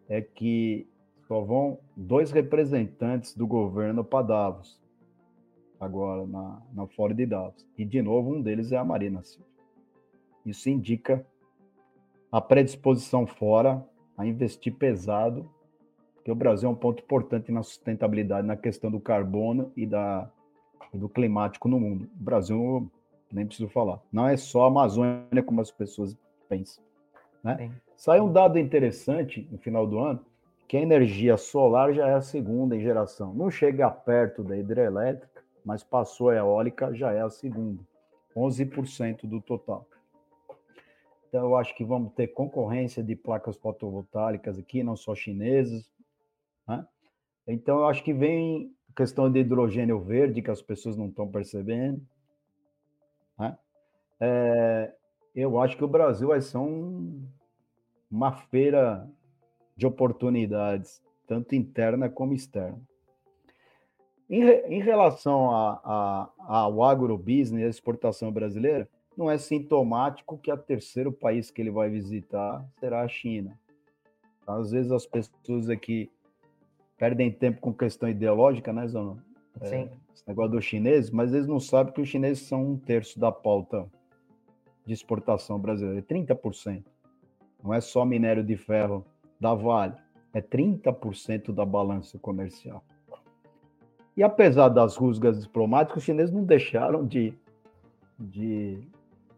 é 0.07 0.22
que 0.22 0.88
só 1.27 1.41
vão 1.41 1.79
dois 1.96 2.31
representantes 2.31 3.36
do 3.36 3.48
governo 3.48 4.03
para 4.03 4.27
Davos, 4.27 4.79
agora 5.79 6.25
na, 6.25 6.62
na 6.74 6.88
Fora 6.88 7.13
de 7.13 7.25
Davos. 7.25 7.65
E, 7.77 7.86
de 7.86 8.01
novo, 8.01 8.34
um 8.36 8.41
deles 8.41 8.72
é 8.72 8.77
a 8.77 8.84
Marina 8.84 9.24
Silva. 9.24 9.48
Isso 10.46 10.69
indica 10.69 11.25
a 12.31 12.41
predisposição 12.41 13.25
fora 13.25 13.86
a 14.17 14.25
investir 14.25 14.74
pesado, 14.74 15.50
porque 16.15 16.31
o 16.31 16.36
Brasil 16.36 16.69
é 16.69 16.72
um 16.72 16.75
ponto 16.75 17.03
importante 17.03 17.51
na 17.51 17.63
sustentabilidade, 17.63 18.48
na 18.48 18.57
questão 18.57 18.89
do 18.89 19.00
carbono 19.00 19.72
e 19.75 19.86
da 19.86 20.29
do 20.93 21.10
climático 21.10 21.67
no 21.67 21.79
mundo. 21.79 22.10
O 22.19 22.24
Brasil, 22.24 22.91
nem 23.31 23.46
preciso 23.46 23.69
falar. 23.69 24.00
Não 24.12 24.27
é 24.27 24.38
só 24.38 24.63
a 24.63 24.67
Amazônia 24.67 25.43
como 25.46 25.62
as 25.62 25.72
pessoas 25.72 26.17
pensam. 26.48 26.84
Né? 27.43 27.72
Sai 27.96 28.19
um 28.19 28.31
dado 28.31 28.57
interessante 28.57 29.48
no 29.51 29.57
final 29.57 29.86
do 29.86 30.00
ano, 30.00 30.25
que 30.67 30.77
a 30.77 30.81
energia 30.81 31.38
solar 31.38 31.93
já 31.93 32.07
é 32.07 32.13
a 32.13 32.22
segunda 32.22 32.75
em 32.75 32.81
geração. 32.81 33.34
Não 33.34 33.50
chega 33.50 33.89
perto 33.89 34.43
da 34.43 34.57
hidrelétrica, 34.57 35.37
mas 35.67 35.83
passou 35.83 36.29
a 36.29 36.36
eólica, 36.36 36.95
já 36.95 37.12
é 37.12 37.21
a 37.21 37.29
segunda. 37.29 37.83
11% 38.33 39.27
do 39.27 39.41
total. 39.41 39.86
Então, 41.27 41.43
eu 41.43 41.57
acho 41.57 41.75
que 41.75 41.83
vamos 41.83 42.13
ter 42.13 42.27
concorrência 42.27 43.03
de 43.03 43.17
placas 43.17 43.57
fotovoltaicas 43.57 44.57
aqui, 44.57 44.81
não 44.81 44.95
só 44.95 45.13
chinesas. 45.13 45.91
Né? 46.65 46.88
Então, 47.45 47.79
eu 47.79 47.88
acho 47.88 48.01
que 48.01 48.13
vem 48.13 48.74
questão 48.95 49.29
de 49.29 49.41
hidrogênio 49.41 50.00
verde 50.00 50.41
que 50.41 50.50
as 50.50 50.62
pessoas 50.62 50.95
não 50.95 51.09
estão 51.09 51.27
percebendo. 51.27 52.01
Né? 53.38 53.57
É, 54.21 54.95
eu 55.36 55.59
acho 55.59 55.75
que 55.75 55.83
o 55.83 55.89
Brasil 55.89 56.29
vai 56.29 56.39
ser 56.39 56.59
um, 56.59 57.27
uma 58.09 58.31
feira 58.31 59.05
de 59.75 59.86
oportunidades, 59.86 61.03
tanto 61.27 61.55
interna 61.55 62.09
como 62.09 62.33
externa. 62.33 62.81
Em, 64.29 64.43
em 64.43 64.81
relação 64.81 65.51
a, 65.51 65.81
a, 65.84 66.29
ao 66.39 66.84
agrobusiness 66.84 67.65
a 67.65 67.69
exportação 67.69 68.31
brasileira, 68.31 68.89
não 69.17 69.31
é 69.31 69.38
sintomático 69.38 70.38
que 70.38 70.51
o 70.51 70.57
terceiro 70.57 71.12
país 71.12 71.50
que 71.50 71.62
ele 71.62 71.72
vai 71.72 71.89
visitar 71.89 72.63
será 72.79 73.01
a 73.01 73.07
China. 73.07 73.57
Às 74.46 74.72
vezes 74.72 74.91
as 74.91 75.05
pessoas 75.05 75.69
aqui 75.69 76.10
perdem 76.98 77.31
tempo 77.31 77.60
com 77.60 77.74
questão 77.74 78.07
ideológica, 78.07 78.72
né? 78.72 78.86
É, 79.62 79.65
Sim. 79.65 79.89
Esse 80.13 80.27
negócio 80.27 80.51
dos 80.51 80.65
chineses, 80.65 81.10
mas 81.10 81.34
eles 81.34 81.48
não 81.48 81.60
sabem 81.60 81.93
que 81.93 82.01
os 82.01 82.07
chineses 82.07 82.48
são 82.48 82.72
um 82.72 82.77
terço 82.77 83.19
da 83.19 83.31
pauta 83.31 83.88
de 84.86 84.93
exportação 84.93 85.60
brasileira, 85.60 86.01
30%. 86.01 86.84
Não 87.63 87.74
é 87.74 87.81
só 87.81 88.05
minério 88.05 88.43
de 88.43 88.55
ferro 88.55 89.05
da 89.39 89.53
Vale, 89.53 89.96
é 90.34 90.41
30% 90.41 91.51
da 91.51 91.65
balança 91.65 92.17
comercial. 92.19 92.84
E 94.17 94.24
apesar 94.24 94.69
das 94.69 94.95
rusgas 94.95 95.43
diplomáticas, 95.43 95.97
os 95.97 96.03
chineses 96.03 96.33
não 96.33 96.43
deixaram 96.43 97.05
de, 97.05 97.33
de, 98.17 98.79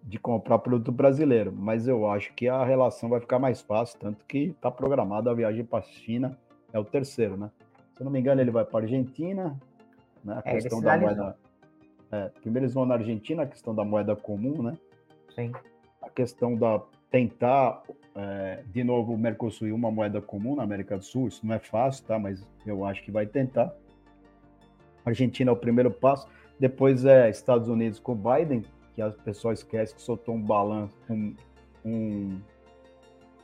de 0.01 0.17
comprar 0.17 0.57
produto 0.59 0.89
brasileiro, 0.89 1.51
mas 1.51 1.85
eu 1.85 2.09
acho 2.09 2.33
que 2.33 2.47
a 2.47 2.63
relação 2.63 3.09
vai 3.09 3.19
ficar 3.19 3.39
mais 3.39 3.61
fácil, 3.61 3.99
tanto 3.99 4.25
que 4.25 4.45
está 4.45 4.71
programada 4.71 5.29
a 5.29 5.33
viagem 5.33 5.65
para 5.65 5.79
a 5.79 5.81
China 5.81 6.37
é 6.71 6.79
o 6.79 6.85
terceiro, 6.85 7.35
né? 7.35 7.51
Se 7.93 8.01
eu 8.01 8.05
não 8.05 8.11
me 8.11 8.19
engano, 8.19 8.39
ele 8.39 8.51
vai 8.51 8.63
para 8.63 8.79
a 8.79 8.81
Argentina, 8.83 9.59
né? 10.23 10.41
A 10.45 10.49
é, 10.49 10.53
questão 10.53 10.81
da 10.81 10.97
moeda. 10.97 11.37
É, 12.11 12.29
primeiro 12.41 12.65
eles 12.65 12.73
vão 12.73 12.85
na 12.85 12.95
Argentina, 12.95 13.43
a 13.43 13.47
questão 13.47 13.75
da 13.75 13.83
moeda 13.83 14.15
comum, 14.15 14.63
né? 14.63 14.77
Sim. 15.35 15.51
A 16.01 16.09
questão 16.09 16.55
da 16.55 16.81
tentar 17.11 17.83
é, 18.15 18.63
de 18.67 18.83
novo 18.83 19.13
o 19.13 19.17
Mercosul 19.17 19.73
uma 19.73 19.91
moeda 19.91 20.21
comum 20.21 20.55
na 20.55 20.63
América 20.63 20.97
do 20.97 21.03
Sul, 21.03 21.27
isso 21.27 21.45
não 21.45 21.55
é 21.55 21.59
fácil, 21.59 22.05
tá? 22.05 22.17
Mas 22.17 22.47
eu 22.65 22.85
acho 22.85 23.03
que 23.03 23.11
vai 23.11 23.25
tentar. 23.25 23.73
Argentina 25.05 25.51
é 25.51 25.53
o 25.53 25.57
primeiro 25.57 25.91
passo, 25.91 26.27
depois 26.59 27.05
é 27.05 27.29
Estados 27.29 27.67
Unidos 27.67 27.99
com 27.99 28.15
Biden, 28.15 28.63
que 28.93 29.01
as 29.01 29.15
pessoas 29.15 29.59
esquecem 29.59 29.95
que 29.95 30.01
soltou 30.01 30.35
um 30.35 30.41
balanço, 30.41 30.95
um, 31.09 31.35
um, 31.85 32.39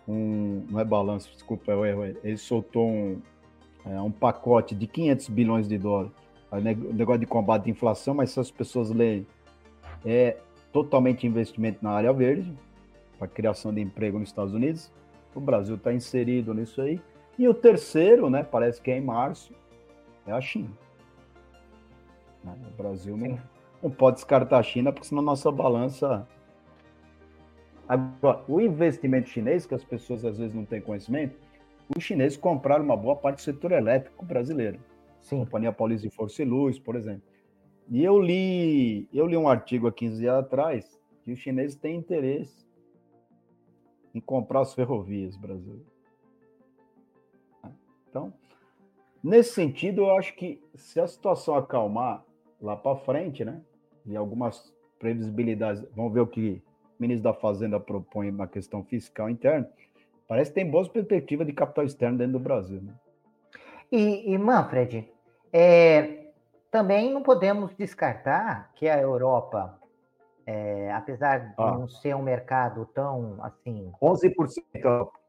um, 0.08 0.66
não 0.70 0.80
é 0.80 0.84
balanço, 0.84 1.32
desculpa, 1.32 1.72
é 1.72 1.76
o 1.76 1.86
erro, 1.86 2.04
ele 2.24 2.38
soltou 2.38 2.88
um, 2.88 3.22
é, 3.86 4.02
um 4.02 4.12
pacote 4.12 4.76
de 4.76 4.86
500 4.88 5.30
bilhões 5.30 5.68
de 5.68 5.78
dólares, 5.78 6.12
o 6.52 6.94
negócio 6.94 7.20
de 7.20 7.26
combate 7.26 7.68
à 7.68 7.72
inflação, 7.72 8.14
mas 8.14 8.32
se 8.32 8.40
as 8.40 8.52
pessoas 8.52 8.90
lerem, 8.90 9.26
é 10.06 10.38
totalmente 10.72 11.26
investimento 11.26 11.80
na 11.82 11.92
área 11.92 12.14
verde, 12.14 12.54
para 13.18 13.28
criação 13.28 13.74
de 13.74 13.82
emprego 13.82 14.20
nos 14.20 14.30
Estados 14.30 14.54
Unidos. 14.54 14.92
O 15.34 15.40
Brasil 15.40 15.76
está 15.76 15.94
inserido 15.94 16.54
nisso 16.54 16.82
aí. 16.82 17.02
E 17.38 17.48
o 17.48 17.54
terceiro, 17.54 18.30
né, 18.30 18.44
parece 18.44 18.82
que 18.82 18.92
é 18.92 18.98
em 18.98 19.02
março, 19.02 19.54
é 20.26 20.32
a 20.32 20.40
China. 20.40 20.70
Né, 22.46 22.56
o 22.72 22.78
Brasil 22.78 23.18
não, 23.18 23.40
não 23.82 23.90
pode 23.90 24.18
descartar 24.18 24.60
a 24.60 24.64
China, 24.64 24.94
porque 24.94 25.08
senão 25.08 25.22
nossa 25.22 25.52
balança. 25.52 26.28
Agora, 27.88 28.44
o 28.48 28.62
investimento 28.62 29.30
chinês, 29.30 29.66
que 29.66 29.76
as 29.76 29.84
pessoas 29.84 30.24
às 30.24 30.38
vezes 30.38 30.54
não 30.54 30.66
têm 30.66 30.82
conhecimento, 30.82 31.38
os 31.96 32.04
chineses 32.04 32.38
compraram 32.38 32.84
uma 32.84 32.98
boa 32.98 33.16
parte 33.16 33.38
do 33.38 33.42
setor 33.42 33.72
elétrico 33.72 34.26
brasileiro. 34.26 34.80
Sim. 35.22 35.40
Companhia 35.40 35.72
Paulista 35.72 36.08
de 36.08 36.16
Força 36.16 36.42
e 36.42 36.46
Luz, 36.46 36.80
por 36.80 36.96
exemplo. 36.96 37.24
E 37.90 38.04
eu 38.04 38.20
li, 38.20 39.08
eu 39.14 39.28
li 39.28 39.38
um 39.38 39.48
artigo 39.48 39.88
há 39.88 39.92
15 39.92 40.20
dias 40.20 40.36
atrás 40.36 41.00
que 41.24 41.32
os 41.32 41.40
chineses 41.40 41.76
têm 41.76 41.96
interesse 41.96 42.66
em 44.14 44.20
comprar 44.20 44.62
as 44.62 44.74
ferrovias 44.74 45.36
brasileiras. 45.38 45.86
Então, 48.10 48.34
nesse 49.24 49.54
sentido, 49.54 50.04
eu 50.04 50.16
acho 50.16 50.36
que 50.36 50.64
se 50.74 51.00
a 51.00 51.06
situação 51.06 51.56
acalmar 51.56 52.25
lá 52.62 52.76
para 52.76 52.98
frente, 52.98 53.44
né, 53.44 53.62
e 54.06 54.16
algumas 54.16 54.74
previsibilidades, 55.00 55.84
vamos 55.96 56.14
ver 56.14 56.22
o 56.22 56.28
que 56.28 56.62
o 56.98 57.02
ministro 57.02 57.24
da 57.24 57.34
Fazenda 57.34 57.80
propõe 57.80 58.32
na 58.32 58.48
questão 58.48 58.84
fiscal 58.84 59.30
interna, 59.30 59.70
parece 60.28 60.52
que 60.52 60.56
tem 60.56 60.70
boas 60.70 60.88
perspectivas 60.88 61.46
de 61.46 61.54
capital 61.54 61.86
externo 61.86 62.18
dentro 62.18 62.34
do 62.34 62.40
Brasil. 62.40 62.82
Né? 62.82 62.94
E, 63.92 64.34
e 64.34 64.38
Manfred, 64.38 65.10
é, 65.52 66.28
também 66.72 67.14
não 67.14 67.22
podemos 67.22 67.76
descartar 67.76 68.72
que 68.76 68.88
a 68.88 69.00
Europa 69.00 69.80
é, 70.46 70.92
apesar 70.92 71.40
de 71.40 71.54
ah. 71.58 71.72
não 71.72 71.88
ser 71.88 72.16
um 72.16 72.22
mercado 72.22 72.86
tão 72.94 73.38
assim. 73.44 73.92
11% 74.02 74.64
Europa. 74.76 75.20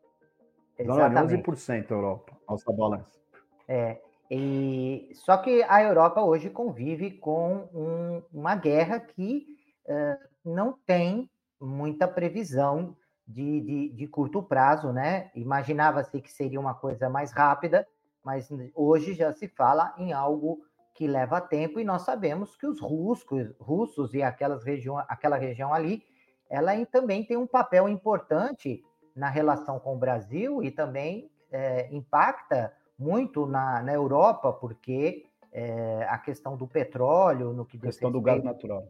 Exatamente. 0.78 1.42
11% 1.42 1.90
Europa, 1.90 2.32
nossa 2.48 2.72
balança. 2.72 3.18
É, 3.66 3.98
e, 4.30 5.10
só 5.14 5.36
que 5.36 5.62
a 5.64 5.82
Europa 5.82 6.22
hoje 6.22 6.50
convive 6.50 7.12
com 7.12 7.68
um, 7.72 8.22
uma 8.32 8.54
guerra 8.54 9.00
que 9.00 9.46
uh, 9.86 10.18
não 10.44 10.72
tem 10.86 11.30
muita 11.60 12.08
previsão 12.08 12.96
de, 13.26 13.60
de, 13.60 13.88
de 13.90 14.06
curto 14.06 14.42
prazo, 14.42 14.92
né? 14.92 15.30
Imaginava-se 15.34 16.20
que 16.20 16.30
seria 16.30 16.60
uma 16.60 16.74
coisa 16.74 17.08
mais 17.08 17.32
rápida, 17.32 17.86
mas 18.24 18.48
hoje 18.74 19.14
já 19.14 19.32
se 19.32 19.48
fala 19.48 19.94
em 19.98 20.12
algo 20.12 20.60
que 20.94 21.06
leva 21.06 21.40
tempo, 21.40 21.78
e 21.78 21.84
nós 21.84 22.02
sabemos 22.02 22.56
que 22.56 22.66
os 22.66 22.80
russos, 22.80 23.54
russos 23.60 24.14
e 24.14 24.22
aquelas 24.22 24.64
região, 24.64 24.96
aquela 25.08 25.36
região 25.36 25.72
ali, 25.72 26.02
ela 26.48 26.72
também 26.86 27.22
tem 27.22 27.36
um 27.36 27.46
papel 27.46 27.88
importante 27.88 28.82
na 29.14 29.28
relação 29.28 29.78
com 29.78 29.94
o 29.94 29.98
Brasil 29.98 30.62
e 30.62 30.70
também 30.70 31.30
é, 31.50 31.88
impacta 31.94 32.72
muito 32.98 33.46
na, 33.46 33.82
na 33.82 33.92
Europa, 33.92 34.52
porque 34.52 35.26
é, 35.52 36.06
a 36.08 36.18
questão 36.18 36.56
do 36.56 36.66
petróleo, 36.66 37.52
no 37.52 37.64
que 37.64 37.76
diz 37.76 37.90
questão 37.90 38.10
do 38.10 38.20
gás 38.20 38.42
natural. 38.42 38.86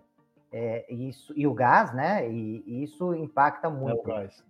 É, 0.53 0.93
isso, 0.93 1.33
e 1.37 1.47
o 1.47 1.53
gás, 1.53 1.93
né? 1.93 2.29
E, 2.31 2.63
e 2.67 2.83
isso 2.85 3.15
impacta 3.15 3.69
muito. 3.69 3.99
É 3.99 4.01
o 4.01 4.03
gás. 4.03 4.45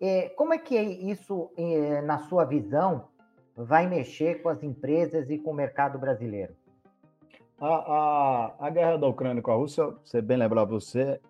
É, 0.00 0.28
como 0.30 0.52
é 0.52 0.58
que 0.58 0.76
isso, 0.76 1.50
é, 1.56 2.00
na 2.02 2.18
sua 2.18 2.44
visão, 2.44 3.08
vai 3.56 3.86
mexer 3.86 4.42
com 4.42 4.48
as 4.48 4.62
empresas 4.62 5.30
e 5.30 5.38
com 5.38 5.50
o 5.50 5.54
mercado 5.54 5.98
brasileiro? 5.98 6.54
A, 7.60 7.66
a, 7.68 8.54
a 8.66 8.70
guerra 8.70 8.96
da 8.96 9.06
Ucrânia 9.06 9.42
com 9.42 9.52
a 9.52 9.54
Rússia, 9.54 9.94
você 10.04 10.20
bem 10.20 10.36
lembrar 10.36 10.64
você, 10.64 11.20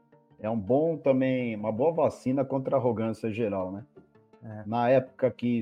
é 0.40 0.48
um 0.48 0.58
bom 0.58 0.96
também, 0.96 1.54
uma 1.54 1.70
boa 1.70 1.92
vacina 1.92 2.44
contra 2.44 2.76
a 2.76 2.78
arrogância 2.78 3.30
geral, 3.30 3.70
né? 3.70 3.84
É. 4.42 4.62
Na 4.66 4.88
época 4.88 5.30
que 5.30 5.60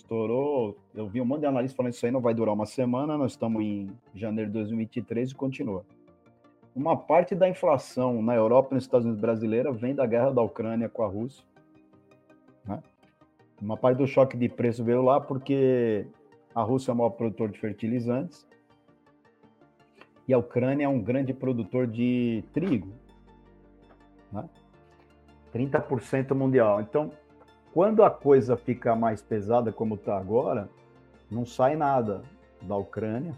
estourou, 0.00 0.76
eu 0.94 1.08
vi 1.08 1.20
um 1.20 1.24
monte 1.24 1.40
de 1.40 1.46
analistas 1.46 1.76
falando 1.76 1.92
isso 1.92 2.04
aí 2.04 2.12
não 2.12 2.20
vai 2.20 2.34
durar 2.34 2.54
uma 2.54 2.66
semana, 2.66 3.16
nós 3.16 3.32
estamos 3.32 3.62
em 3.62 3.90
janeiro 4.14 4.50
de 4.50 4.54
2023 4.54 5.30
e 5.30 5.34
continua. 5.34 5.84
Uma 6.74 6.96
parte 6.96 7.34
da 7.34 7.48
inflação 7.48 8.22
na 8.22 8.34
Europa 8.34 8.68
e 8.70 8.74
nos 8.74 8.84
Estados 8.84 9.04
Unidos 9.04 9.20
brasileira 9.20 9.72
vem 9.72 9.94
da 9.94 10.06
guerra 10.06 10.30
da 10.30 10.42
Ucrânia 10.42 10.88
com 10.88 11.02
a 11.02 11.06
Rússia. 11.06 11.44
Né? 12.64 12.82
Uma 13.60 13.76
parte 13.76 13.98
do 13.98 14.06
choque 14.06 14.36
de 14.36 14.48
preço 14.48 14.84
veio 14.84 15.02
lá 15.02 15.20
porque 15.20 16.06
a 16.54 16.62
Rússia 16.62 16.90
é 16.90 16.94
o 16.94 16.96
maior 16.96 17.10
produtor 17.10 17.48
de 17.48 17.58
fertilizantes 17.58 18.46
e 20.26 20.32
a 20.32 20.38
Ucrânia 20.38 20.84
é 20.84 20.88
um 20.88 21.00
grande 21.00 21.34
produtor 21.34 21.86
de 21.86 22.44
trigo, 22.52 22.92
né? 24.32 24.48
30% 25.52 26.32
mundial. 26.34 26.80
Então, 26.80 27.10
quando 27.72 28.02
a 28.02 28.10
coisa 28.10 28.56
fica 28.56 28.96
mais 28.96 29.22
pesada 29.22 29.72
como 29.72 29.94
está 29.94 30.16
agora, 30.16 30.68
não 31.30 31.46
sai 31.46 31.76
nada 31.76 32.22
da 32.62 32.76
Ucrânia. 32.76 33.34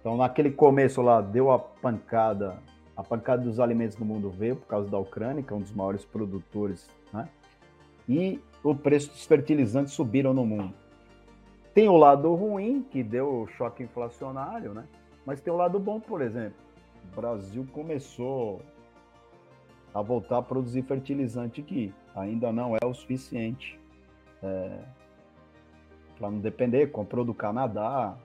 Então, 0.00 0.16
naquele 0.16 0.50
começo 0.50 1.00
lá, 1.02 1.20
deu 1.20 1.50
a 1.50 1.58
pancada, 1.58 2.58
a 2.96 3.02
pancada 3.02 3.42
dos 3.42 3.58
alimentos 3.58 3.96
no 3.96 4.04
mundo 4.04 4.30
veio 4.30 4.56
por 4.56 4.66
causa 4.66 4.88
da 4.88 4.98
Ucrânia, 4.98 5.42
que 5.42 5.52
é 5.52 5.56
um 5.56 5.60
dos 5.60 5.72
maiores 5.72 6.04
produtores, 6.04 6.88
né? 7.12 7.28
E 8.08 8.40
o 8.62 8.74
preço 8.74 9.10
dos 9.10 9.24
fertilizantes 9.24 9.92
subiram 9.92 10.34
no 10.34 10.44
mundo. 10.44 10.74
Tem 11.72 11.88
o 11.88 11.96
lado 11.96 12.34
ruim, 12.34 12.82
que 12.82 13.02
deu 13.02 13.42
o 13.42 13.46
choque 13.46 13.82
inflacionário, 13.82 14.74
né? 14.74 14.84
Mas 15.24 15.40
tem 15.40 15.52
o 15.52 15.56
lado 15.56 15.78
bom, 15.78 16.00
por 16.00 16.20
exemplo. 16.20 16.58
O 17.12 17.20
Brasil 17.20 17.66
começou 17.72 18.60
a 19.94 20.02
voltar 20.02 20.38
a 20.38 20.42
produzir 20.42 20.82
fertilizante 20.82 21.60
aqui. 21.60 21.94
Ainda 22.14 22.52
não 22.52 22.76
é 22.76 22.84
o 22.84 22.92
suficiente 22.92 23.78
é, 24.42 24.78
para 26.18 26.30
não 26.30 26.38
depender. 26.38 26.88
Comprou 26.88 27.24
do 27.24 27.34
Canadá, 27.34 28.16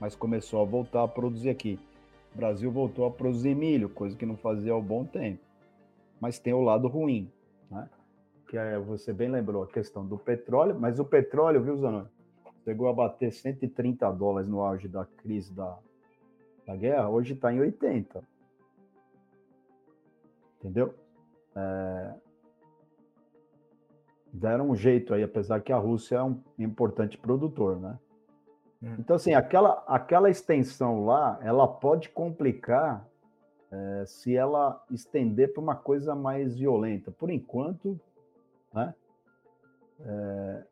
mas 0.00 0.14
começou 0.14 0.62
a 0.62 0.64
voltar 0.64 1.04
a 1.04 1.08
produzir 1.08 1.50
aqui. 1.50 1.78
O 2.34 2.36
Brasil 2.36 2.70
voltou 2.70 3.06
a 3.06 3.10
produzir 3.10 3.54
milho, 3.54 3.88
coisa 3.88 4.16
que 4.16 4.26
não 4.26 4.36
fazia 4.36 4.72
há 4.72 4.76
um 4.76 4.82
bom 4.82 5.04
tempo. 5.04 5.40
Mas 6.20 6.38
tem 6.38 6.52
o 6.52 6.62
lado 6.62 6.88
ruim, 6.88 7.30
né? 7.70 7.88
que 8.48 8.56
é, 8.56 8.78
você 8.78 9.12
bem 9.12 9.28
lembrou, 9.28 9.62
a 9.62 9.66
questão 9.66 10.04
do 10.06 10.18
petróleo. 10.18 10.78
Mas 10.78 10.98
o 10.98 11.04
petróleo, 11.04 11.62
viu, 11.62 11.76
Zanoni? 11.76 12.08
Chegou 12.64 12.88
a 12.88 12.92
bater 12.92 13.32
130 13.32 14.10
dólares 14.12 14.48
no 14.48 14.60
auge 14.60 14.88
da 14.88 15.04
crise 15.04 15.52
da, 15.54 15.78
da 16.66 16.76
guerra, 16.76 17.08
hoje 17.08 17.34
está 17.34 17.52
em 17.52 17.60
80. 17.60 18.22
Entendeu? 20.58 20.94
É... 21.54 22.14
Deram 24.32 24.70
um 24.70 24.76
jeito 24.76 25.14
aí, 25.14 25.22
apesar 25.22 25.60
que 25.60 25.72
a 25.72 25.78
Rússia 25.78 26.16
é 26.16 26.22
um 26.22 26.40
importante 26.58 27.16
produtor, 27.16 27.80
né? 27.80 27.98
Hum. 28.82 28.96
Então, 28.98 29.16
assim, 29.16 29.34
aquela, 29.34 29.82
aquela 29.86 30.30
extensão 30.30 31.04
lá, 31.04 31.38
ela 31.42 31.66
pode 31.66 32.08
complicar 32.10 33.06
é, 33.70 34.04
se 34.06 34.36
ela 34.36 34.82
estender 34.90 35.52
para 35.52 35.62
uma 35.62 35.76
coisa 35.76 36.14
mais 36.14 36.56
violenta. 36.56 37.10
Por 37.10 37.30
enquanto, 37.30 37.98
né? 38.72 38.94
É, 40.00 40.64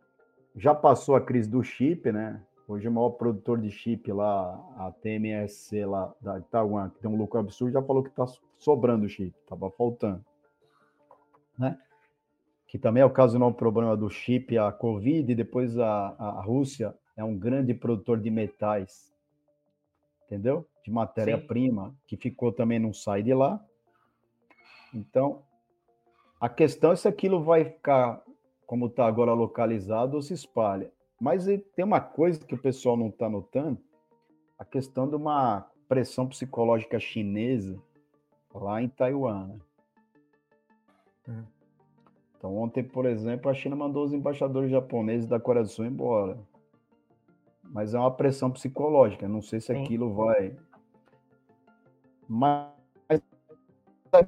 já 0.54 0.74
passou 0.74 1.16
a 1.16 1.20
crise 1.20 1.50
do 1.50 1.62
chip, 1.62 2.10
né? 2.12 2.40
Hoje 2.68 2.88
o 2.88 2.92
maior 2.92 3.10
produtor 3.10 3.60
de 3.60 3.70
chip 3.70 4.10
lá, 4.10 4.54
a 4.76 4.90
TMSC 4.90 5.84
lá 5.84 6.12
da 6.20 6.40
Taiwan, 6.40 6.90
que 6.90 6.98
tem 6.98 7.10
um 7.10 7.16
lucro 7.16 7.38
absurdo, 7.38 7.72
já 7.72 7.82
falou 7.82 8.02
que 8.02 8.08
está 8.08 8.26
sobrando 8.58 9.08
chip, 9.08 9.32
estava 9.40 9.70
faltando. 9.70 10.24
Né? 11.56 11.78
Que 12.66 12.78
também 12.78 13.02
é 13.02 13.06
o 13.06 13.52
problema 13.52 13.96
do 13.96 14.10
chip, 14.10 14.56
a 14.58 14.72
Covid, 14.72 15.30
e 15.30 15.34
depois 15.34 15.78
a, 15.78 16.14
a 16.18 16.42
Rússia 16.42 16.94
é 17.16 17.24
um 17.24 17.36
grande 17.36 17.72
produtor 17.72 18.20
de 18.20 18.30
metais, 18.30 19.12
entendeu? 20.26 20.66
De 20.84 20.90
matéria-prima, 20.90 21.94
que 22.06 22.16
ficou 22.16 22.52
também, 22.52 22.78
não 22.78 22.92
sai 22.92 23.22
de 23.22 23.32
lá. 23.32 23.64
Então, 24.92 25.42
a 26.40 26.48
questão 26.48 26.92
é 26.92 26.96
se 26.96 27.08
aquilo 27.08 27.42
vai 27.42 27.64
ficar 27.64 28.22
como 28.66 28.86
está 28.86 29.06
agora 29.06 29.32
localizado 29.32 30.16
ou 30.16 30.22
se 30.22 30.34
espalha. 30.34 30.92
Mas 31.20 31.46
tem 31.74 31.84
uma 31.84 32.00
coisa 32.00 32.44
que 32.44 32.54
o 32.54 32.58
pessoal 32.58 32.96
não 32.96 33.08
está 33.08 33.28
notando, 33.28 33.80
a 34.58 34.64
questão 34.64 35.08
de 35.08 35.14
uma 35.14 35.66
pressão 35.88 36.26
psicológica 36.26 36.98
chinesa 36.98 37.80
lá 38.52 38.82
em 38.82 38.88
Taiwan. 38.88 39.46
Né? 39.46 39.60
Hum. 41.28 41.44
Então, 42.36 42.56
ontem, 42.56 42.82
por 42.84 43.06
exemplo, 43.06 43.50
a 43.50 43.54
China 43.54 43.74
mandou 43.74 44.04
os 44.04 44.12
embaixadores 44.12 44.70
japoneses 44.70 45.26
da 45.26 45.40
Coreia 45.40 45.64
do 45.64 45.70
Sul 45.70 45.86
embora. 45.86 46.38
Mas 47.64 47.94
é 47.94 47.98
uma 47.98 48.10
pressão 48.10 48.50
psicológica, 48.50 49.26
não 49.26 49.42
sei 49.42 49.60
se 49.60 49.74
Sim. 49.74 49.82
aquilo 49.82 50.12
vai. 50.12 50.54
Mas 52.28 52.70
a 54.12 54.26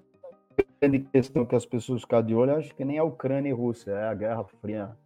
grande 0.80 1.00
questão 1.00 1.44
que 1.44 1.54
as 1.54 1.66
pessoas 1.66 2.02
ficam 2.02 2.22
de 2.22 2.34
olho, 2.34 2.56
acho 2.56 2.74
que 2.74 2.84
nem 2.84 2.98
a 2.98 3.04
Ucrânia 3.04 3.50
e 3.50 3.52
a 3.52 3.56
Rússia, 3.56 3.92
é 3.92 4.08
a 4.08 4.14
Guerra 4.14 4.44
Fria 4.44 4.96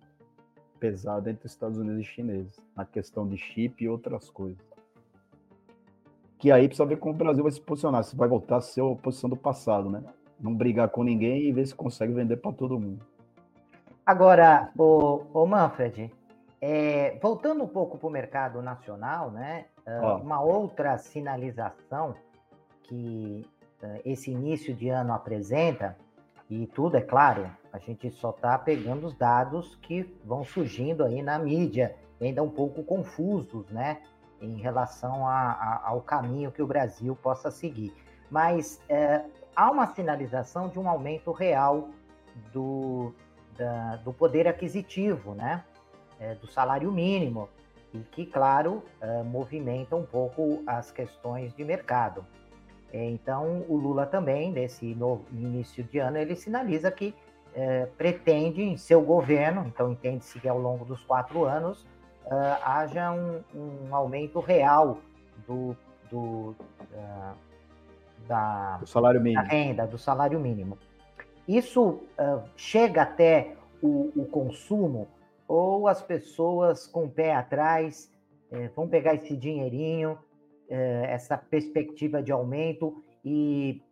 pesada 0.79 1.31
entre 1.31 1.47
Estados 1.47 1.79
Unidos 1.79 2.01
e 2.01 2.05
chineses, 2.05 2.61
na 2.77 2.85
questão 2.85 3.27
de 3.29 3.37
chip 3.37 3.85
e 3.85 3.89
outras 3.89 4.29
coisas. 4.29 4.61
Que 6.39 6.51
aí 6.51 6.67
precisa 6.67 6.85
ver 6.85 6.99
como 6.99 7.15
o 7.15 7.17
Brasil 7.17 7.43
vai 7.45 7.53
se 7.53 7.61
posicionar, 7.61 8.03
se 8.03 8.17
vai 8.17 8.29
voltar 8.29 8.57
a 8.57 8.61
ser 8.61 8.81
a 8.81 8.97
posição 8.97 9.31
do 9.31 9.37
passado, 9.37 9.89
né? 9.89 10.03
Não 10.43 10.55
brigar 10.55 10.89
com 10.89 11.05
ninguém 11.05 11.43
e 11.43 11.53
ver 11.53 11.67
se 11.67 11.75
consegue 11.75 12.13
vender 12.13 12.37
para 12.37 12.53
todo 12.53 12.79
mundo. 12.79 13.07
Agora, 14.05 14.71
o, 14.77 15.23
o 15.33 15.47
Manfred, 15.47 16.13
é, 16.61 17.19
voltando 17.23 17.63
um 17.63 17.69
pouco 17.69 17.97
para 17.97 18.09
o 18.09 18.11
mercado 18.11 18.61
nacional, 18.61 19.31
né? 19.31 19.67
Uh, 19.87 20.23
uma 20.23 20.41
outra 20.41 20.99
sinalização 20.99 22.15
que 22.83 23.47
uh, 23.83 24.01
esse 24.05 24.31
início 24.31 24.75
de 24.75 24.89
ano 24.89 25.13
apresenta 25.13 25.97
e 26.49 26.67
tudo, 26.67 26.97
é 26.97 27.01
claro, 27.01 27.51
a 27.73 27.79
gente 27.79 28.11
só 28.11 28.31
está 28.31 28.59
pegando 28.59 29.07
os 29.07 29.15
dados 29.15 29.77
que 29.77 30.03
vão 30.25 30.45
surgindo 30.45 31.03
aí 31.03 31.23
na 31.23 31.39
mídia, 31.39 31.97
ainda 32.21 32.43
um 32.43 32.51
pouco 32.51 32.85
confusos, 32.85 33.69
né, 33.71 34.03
em 34.41 34.57
relação 34.57 35.27
a, 35.27 35.53
a, 35.53 35.89
ao 35.89 36.03
caminho 36.03 36.53
que 36.53 36.63
o 36.63 36.67
Brasil 36.67 37.17
possa 37.17 37.51
seguir. 37.51 37.95
Mas 38.31 38.81
é, 38.89 39.25
há 39.55 39.71
uma 39.71 39.87
sinalização 39.87 40.69
de 40.69 40.79
um 40.79 40.89
aumento 40.89 41.33
real 41.33 41.89
do, 42.53 43.13
da, 43.57 43.97
do 43.97 44.13
poder 44.13 44.49
aquisitivo, 44.49 45.35
né, 45.35 45.65
é, 46.19 46.35
do 46.35 46.47
salário 46.47 46.91
mínimo, 46.91 47.49
e 47.93 47.99
que, 47.99 48.25
claro, 48.25 48.83
é, 49.01 49.23
movimenta 49.23 49.95
um 49.95 50.05
pouco 50.05 50.63
as 50.67 50.91
questões 50.91 51.55
de 51.55 51.65
mercado. 51.65 52.25
É, 52.93 53.05
então, 53.05 53.65
o 53.69 53.77
Lula 53.77 54.07
também, 54.07 54.51
nesse 54.51 54.95
novo 54.95 55.25
início 55.33 55.85
de 55.85 55.99
ano, 55.99 56.19
ele 56.19 56.35
sinaliza 56.35 56.91
que 56.91 57.15
é, 57.55 57.87
pretende, 57.99 58.63
em 58.63 58.77
seu 58.77 59.03
governo, 59.03 59.65
então 59.67 59.93
entende-se 59.93 60.41
que 60.41 60.49
ao 60.49 60.59
longo 60.59 60.85
dos 60.85 61.03
quatro 61.05 61.45
anos, 61.45 61.87
uh, 62.27 62.63
haja 62.65 63.13
um, 63.13 63.43
um, 63.55 63.95
aumento 63.95 64.41
real 64.41 64.99
do, 65.47 65.77
do, 66.11 66.57
uh, 66.93 67.35
da, 68.27 68.79
do 68.79 68.87
salário 68.87 69.21
mínimo. 69.21 69.43
Da 69.43 69.49
renda, 69.49 69.87
do 69.87 69.99
salário 69.99 70.41
mínimo. 70.41 70.79
Isso 71.47 71.83
uh, 71.83 72.43
chega 72.57 73.03
até 73.03 73.57
o, 73.83 74.13
o, 74.15 74.27
consumo 74.27 75.09
ou 75.49 75.89
as 75.89 76.01
pessoas 76.01 76.87
com 76.87 77.05
o 77.05 77.11
pé 77.11 77.35
atrás 77.35 78.11
eh, 78.51 78.71
vão 78.77 78.89
pegar 78.89 79.15
esse 79.15 79.37
dinheirinho 79.37 80.17
eh, 80.71 81.07
essa 81.09 81.37
perspectiva 81.37 82.23
de 82.23 82.31
aumento 82.31 83.03
e 83.25 83.83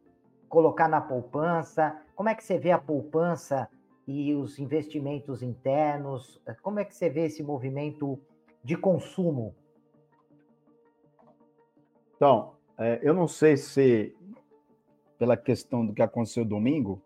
colocar 0.48 0.88
na 0.88 1.00
poupança? 1.00 2.00
Como 2.14 2.28
é 2.28 2.34
que 2.34 2.44
você 2.44 2.56
vê 2.56 2.70
a 2.70 2.78
poupança 2.78 3.68
e 4.06 4.34
os 4.34 4.58
investimentos 4.58 5.42
internos? 5.42 6.40
Como 6.62 6.78
é 6.78 6.84
que 6.84 6.94
você 6.94 7.10
vê 7.10 7.26
esse 7.26 7.42
movimento 7.42 8.18
de 8.62 8.76
consumo? 8.76 9.54
Então, 12.16 12.52
é, 12.78 12.98
eu 13.02 13.14
não 13.14 13.28
sei 13.28 13.56
se, 13.56 14.16
pela 15.20 15.36
questão 15.36 15.84
do 15.84 15.92
que 15.92 16.00
aconteceu 16.00 16.46
domingo, 16.46 17.02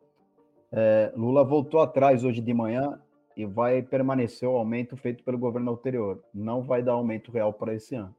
é, 0.71 1.13
Lula 1.17 1.43
voltou 1.43 1.81
atrás 1.81 2.23
hoje 2.23 2.41
de 2.41 2.55
manhã 2.55 3.03
e 3.37 3.45
vai 3.45 3.83
permanecer 3.83 4.49
o 4.49 4.57
aumento 4.57 4.97
feito 4.97 5.25
pelo 5.25 5.37
governo 5.37 5.73
anterior. 5.73 6.23
Não 6.33 6.63
vai 6.63 6.81
dar 6.81 6.93
aumento 6.93 7.33
real 7.33 7.53
para 7.53 7.75
esse 7.75 7.97
ano 7.97 8.15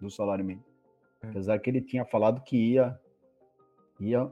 do 0.00 0.10
salário 0.10 0.44
mínimo. 0.44 0.64
É. 1.22 1.28
Apesar 1.28 1.60
que 1.60 1.70
ele 1.70 1.80
tinha 1.80 2.04
falado 2.04 2.42
que 2.42 2.56
ia, 2.56 2.98
ia 4.00 4.28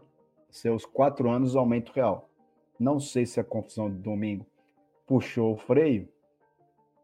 ser 0.50 0.70
os 0.70 0.84
quatro 0.84 1.30
anos 1.30 1.54
aumento 1.54 1.92
real. 1.92 2.28
Não 2.76 2.98
sei 2.98 3.24
se 3.24 3.38
a 3.38 3.44
confusão 3.44 3.88
de 3.88 3.98
domingo 3.98 4.44
puxou 5.06 5.52
o 5.54 5.56
freio, 5.56 6.08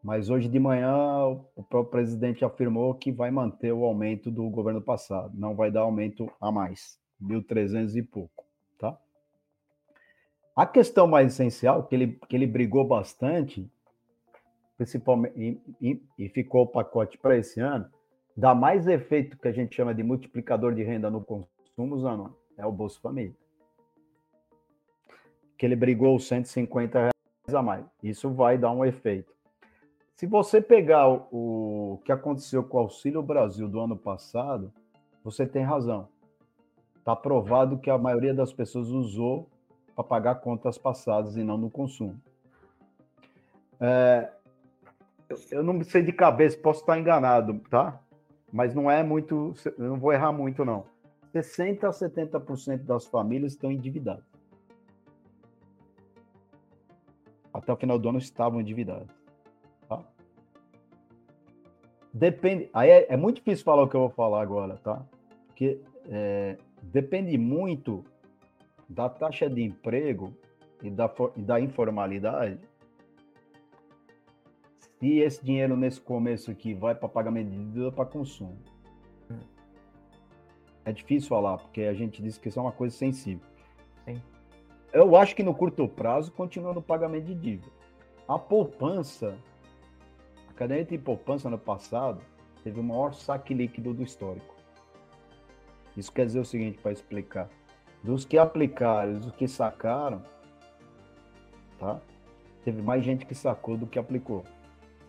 mas 0.03 0.29
hoje 0.29 0.49
de 0.49 0.59
manhã 0.59 1.27
o 1.55 1.63
próprio 1.63 1.91
presidente 1.91 2.43
afirmou 2.43 2.93
que 2.93 3.09
vai 3.09 3.31
manter 3.31 3.71
o 3.71 3.85
aumento 3.85 4.29
do 4.29 4.49
governo 4.49 4.81
passado, 4.81 5.31
não 5.33 5.55
vai 5.55 5.71
dar 5.71 5.81
aumento 5.81 6.29
a 6.41 6.51
mais, 6.51 6.99
1.300 7.21 7.95
e 7.95 8.01
pouco, 8.01 8.45
tá? 8.77 8.97
A 10.55 10.65
questão 10.65 11.07
mais 11.07 11.33
essencial, 11.33 11.83
que 11.83 11.95
ele, 11.95 12.19
que 12.27 12.35
ele 12.35 12.47
brigou 12.47 12.85
bastante, 12.85 13.69
principalmente, 14.77 15.61
e, 15.79 16.01
e, 16.17 16.29
ficou 16.29 16.63
o 16.63 16.67
pacote 16.67 17.17
para 17.17 17.37
esse 17.37 17.59
ano, 17.59 17.89
dá 18.35 18.55
mais 18.55 18.87
efeito 18.87 19.37
que 19.37 19.47
a 19.47 19.51
gente 19.51 19.75
chama 19.75 19.93
de 19.93 20.03
multiplicador 20.03 20.73
de 20.73 20.83
renda 20.83 21.09
no 21.09 21.23
consumo, 21.23 21.99
Zano, 21.99 22.35
é 22.57 22.65
o 22.65 22.71
Bolsa 22.71 22.99
Família. 22.99 23.35
Que 25.57 25.65
ele 25.65 25.75
brigou 25.75 26.19
150 26.19 26.99
reais 26.99 27.55
a 27.55 27.61
mais. 27.61 27.85
Isso 28.01 28.29
vai 28.31 28.57
dar 28.57 28.71
um 28.71 28.83
efeito. 28.83 29.31
Se 30.15 30.25
você 30.25 30.61
pegar 30.61 31.07
o, 31.09 31.27
o 31.31 31.97
que 32.03 32.11
aconteceu 32.11 32.63
com 32.63 32.77
o 32.77 32.81
Auxílio 32.81 33.23
Brasil 33.23 33.67
do 33.67 33.79
ano 33.79 33.97
passado, 33.97 34.71
você 35.23 35.45
tem 35.45 35.63
razão. 35.63 36.07
Está 37.01 37.15
provado 37.15 37.79
que 37.79 37.89
a 37.89 37.97
maioria 37.97 38.33
das 38.33 38.53
pessoas 38.53 38.87
usou 38.89 39.49
para 39.93 40.03
pagar 40.03 40.35
contas 40.35 40.77
passadas 40.77 41.35
e 41.35 41.43
não 41.43 41.57
no 41.57 41.69
consumo. 41.69 42.17
É, 43.79 44.31
eu 45.49 45.63
não 45.63 45.83
sei 45.83 46.03
de 46.03 46.13
cabeça, 46.13 46.57
posso 46.57 46.81
estar 46.81 46.97
enganado, 46.97 47.59
tá? 47.69 47.99
mas 48.51 48.75
não 48.75 48.91
é 48.91 49.01
muito, 49.01 49.53
eu 49.77 49.89
não 49.89 49.97
vou 49.97 50.11
errar 50.11 50.31
muito 50.31 50.65
não. 50.65 50.83
60 51.31 51.87
a 51.87 51.91
70% 51.91 52.83
das 52.83 53.05
famílias 53.05 53.53
estão 53.53 53.71
endividadas. 53.71 54.25
Até 57.53 57.71
o 57.71 57.77
final 57.77 57.97
do 57.97 58.09
ano 58.09 58.17
estavam 58.17 58.59
endividadas. 58.59 59.07
Tá? 59.87 60.03
Depende. 62.13 62.69
Aí 62.73 62.89
é, 62.89 63.13
é, 63.13 63.17
muito 63.17 63.37
difícil 63.37 63.63
falar 63.63 63.83
o 63.83 63.87
que 63.87 63.95
eu 63.95 64.01
vou 64.01 64.09
falar 64.09 64.41
agora, 64.41 64.77
tá? 64.77 65.05
Porque 65.47 65.79
é, 66.09 66.57
depende 66.81 67.37
muito 67.37 68.03
da 68.89 69.09
taxa 69.09 69.49
de 69.49 69.61
emprego 69.61 70.35
e 70.81 70.89
da, 70.89 71.11
e 71.35 71.41
da 71.41 71.59
informalidade 71.59 72.59
se 74.99 75.17
esse 75.19 75.43
dinheiro 75.43 75.75
nesse 75.75 75.99
começo 75.99 76.51
aqui 76.51 76.73
vai 76.73 76.93
para 76.93 77.09
pagamento 77.09 77.49
de 77.49 77.57
dívida 77.57 77.85
ou 77.85 77.91
para 77.91 78.05
consumo. 78.05 78.57
É 80.85 80.91
difícil 80.91 81.29
falar, 81.29 81.57
porque 81.57 81.81
a 81.81 81.93
gente 81.93 82.21
disse 82.21 82.39
que 82.39 82.49
isso 82.49 82.59
é 82.59 82.61
uma 82.61 82.71
coisa 82.71 82.95
sensível. 82.95 83.45
Sim. 84.05 84.21
Eu 84.93 85.15
acho 85.15 85.35
que 85.35 85.41
no 85.41 85.53
curto 85.55 85.87
prazo 85.87 86.31
continua 86.31 86.73
no 86.73 86.81
pagamento 86.81 87.25
de 87.25 87.35
dívida. 87.35 87.71
A 88.27 88.37
poupança, 88.37 89.37
a 90.49 90.53
caderneta 90.53 90.91
de 90.91 90.97
poupança 90.97 91.49
no 91.49 91.57
passado 91.57 92.21
teve 92.63 92.79
o 92.79 92.83
maior 92.83 93.13
saque 93.13 93.53
líquido 93.53 93.93
do 93.93 94.03
histórico. 94.03 94.55
Isso 95.95 96.11
quer 96.11 96.25
dizer 96.25 96.39
o 96.39 96.45
seguinte, 96.45 96.77
para 96.77 96.91
explicar. 96.91 97.49
Dos 98.03 98.25
que 98.25 98.37
aplicaram, 98.37 99.19
dos 99.19 99.31
que 99.33 99.47
sacaram, 99.47 100.23
tá? 101.79 101.99
Teve 102.63 102.81
mais 102.81 103.03
gente 103.03 103.25
que 103.25 103.35
sacou 103.35 103.77
do 103.77 103.87
que 103.87 103.99
aplicou. 103.99 104.45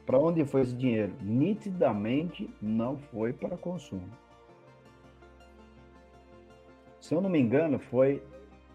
Para 0.04 0.18
onde 0.18 0.44
foi 0.44 0.62
esse 0.62 0.74
dinheiro? 0.74 1.14
Nitidamente 1.20 2.50
não 2.60 2.98
foi 2.98 3.32
para 3.32 3.56
consumo. 3.56 4.08
Se 7.00 7.14
eu 7.14 7.20
não 7.20 7.30
me 7.30 7.38
engano, 7.38 7.78
foi 7.78 8.22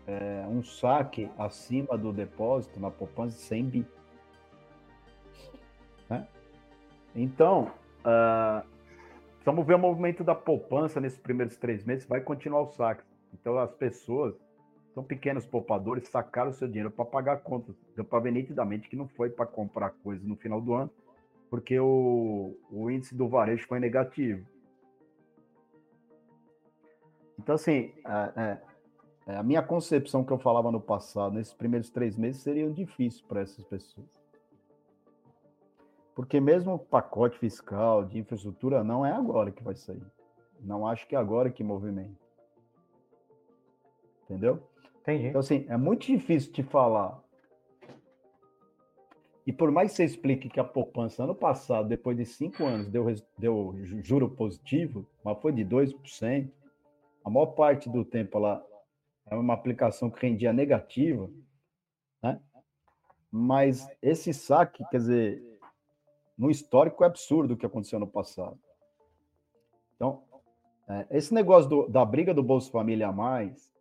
é, 0.06 0.46
um 0.48 0.64
saque 0.64 1.30
acima 1.38 1.98
do 1.98 2.14
depósito 2.14 2.80
na 2.80 2.90
poupança 2.90 3.36
de 3.36 3.42
100 3.44 3.66
bi. 3.66 3.86
Né? 6.10 6.28
Então, 7.16 7.72
uh, 8.06 8.66
vamos 9.48 9.66
ver 9.66 9.76
o 9.76 9.80
movimento 9.80 10.26
da 10.26 10.36
poupança 10.36 11.00
nesses 11.00 11.18
primeiros 11.18 11.56
três 11.56 11.82
meses, 11.86 12.06
vai 12.06 12.20
continuar 12.20 12.64
o 12.64 12.68
saque. 12.68 13.02
Então, 13.34 13.58
as 13.58 13.74
pessoas, 13.74 14.36
são 14.94 15.02
pequenos 15.02 15.46
poupadores, 15.46 16.10
sacaram 16.10 16.52
o 16.52 16.54
seu 16.54 16.68
dinheiro 16.68 16.92
para 16.92 17.06
pagar 17.06 17.38
contas. 17.38 17.74
Deu 17.96 18.04
para 18.04 18.20
ver 18.20 18.32
nitidamente 18.34 18.90
que 18.90 18.98
não 18.98 19.08
foi 19.08 19.30
para 19.30 19.46
comprar 19.46 19.92
coisas 20.04 20.26
no 20.28 20.36
final 20.36 20.60
do 20.60 20.74
ano, 20.74 20.92
porque 21.50 21.80
o, 21.80 22.58
o 22.70 22.92
índice 22.92 23.16
do 23.16 23.30
varejo 23.30 23.66
foi 23.68 23.80
negativo. 23.80 24.46
Então, 27.40 27.56
assim, 27.56 27.94
a, 28.04 28.58
a, 29.28 29.40
a 29.40 29.44
minha 29.44 29.64
concepção 29.64 30.26
que 30.26 30.34
eu 30.34 30.40
falava 30.40 30.74
no 30.74 30.82
passado, 30.82 31.36
nesses 31.36 31.54
primeiros 31.54 31.90
três 31.90 32.18
meses, 32.18 32.42
seriam 32.42 32.70
difíceis 32.70 33.22
para 33.22 33.40
essas 33.40 33.64
pessoas. 33.64 34.17
Porque 36.18 36.40
mesmo 36.40 36.74
o 36.74 36.80
pacote 36.80 37.38
fiscal 37.38 38.04
de 38.04 38.18
infraestrutura 38.18 38.84
não 38.84 39.06
é 39.06 39.12
agora 39.12 39.52
que 39.52 39.62
vai 39.62 39.76
sair. 39.76 40.02
Não 40.60 40.88
acho 40.88 41.08
que 41.08 41.16
é 41.16 41.20
agora 41.20 41.52
que 41.52 41.64
movimenta. 41.64 42.18
Entendeu? 44.24 44.68
Entendi. 45.00 45.28
Então, 45.28 45.42
assim, 45.42 45.68
é 45.70 45.78
muito 45.78 46.08
difícil 46.08 46.52
te 46.52 46.64
falar. 46.64 47.24
E 49.46 49.54
por 49.54 49.70
mais 49.70 49.92
que 49.92 49.98
você 49.98 50.06
explique 50.06 50.50
que 50.50 50.60
a 50.60 50.64
poupança 50.64 51.24
ano 51.24 51.36
passado, 51.36 51.88
depois 51.88 52.18
de 52.18 52.26
cinco 52.26 52.66
anos, 52.66 52.90
deu, 52.90 53.06
deu 53.38 53.76
juro 54.02 54.28
positivo, 54.28 55.08
mas 55.24 55.40
foi 55.40 55.52
de 55.52 55.64
2%, 55.64 56.52
a 57.24 57.30
maior 57.30 57.54
parte 57.54 57.92
do 57.92 58.04
tempo 58.04 58.40
ela 58.40 58.66
é 59.28 59.36
uma 59.36 59.54
aplicação 59.54 60.10
que 60.10 60.26
rendia 60.26 60.52
negativa, 60.52 61.30
né? 62.24 62.42
Mas 63.32 63.88
esse 64.02 64.34
saque, 64.34 64.84
quer 64.90 64.98
dizer, 64.98 65.47
no 66.38 66.52
histórico 66.52 67.04
é 67.04 67.08
absurdo 67.08 67.54
o 67.54 67.58
que 67.58 67.66
aconteceu 67.66 68.00
no 68.00 68.08
passado. 68.08 68.58
Então, 69.96 70.22
é, 70.88 71.08
esse 71.12 71.34
negócio 71.34 71.70
do, 71.70 71.88
da 71.88 72.06
briga 72.06 72.34
do 72.34 72.44
Bolsa 72.44 72.72
Família 72.72 73.08
a 73.08 73.12
mais 73.12 73.74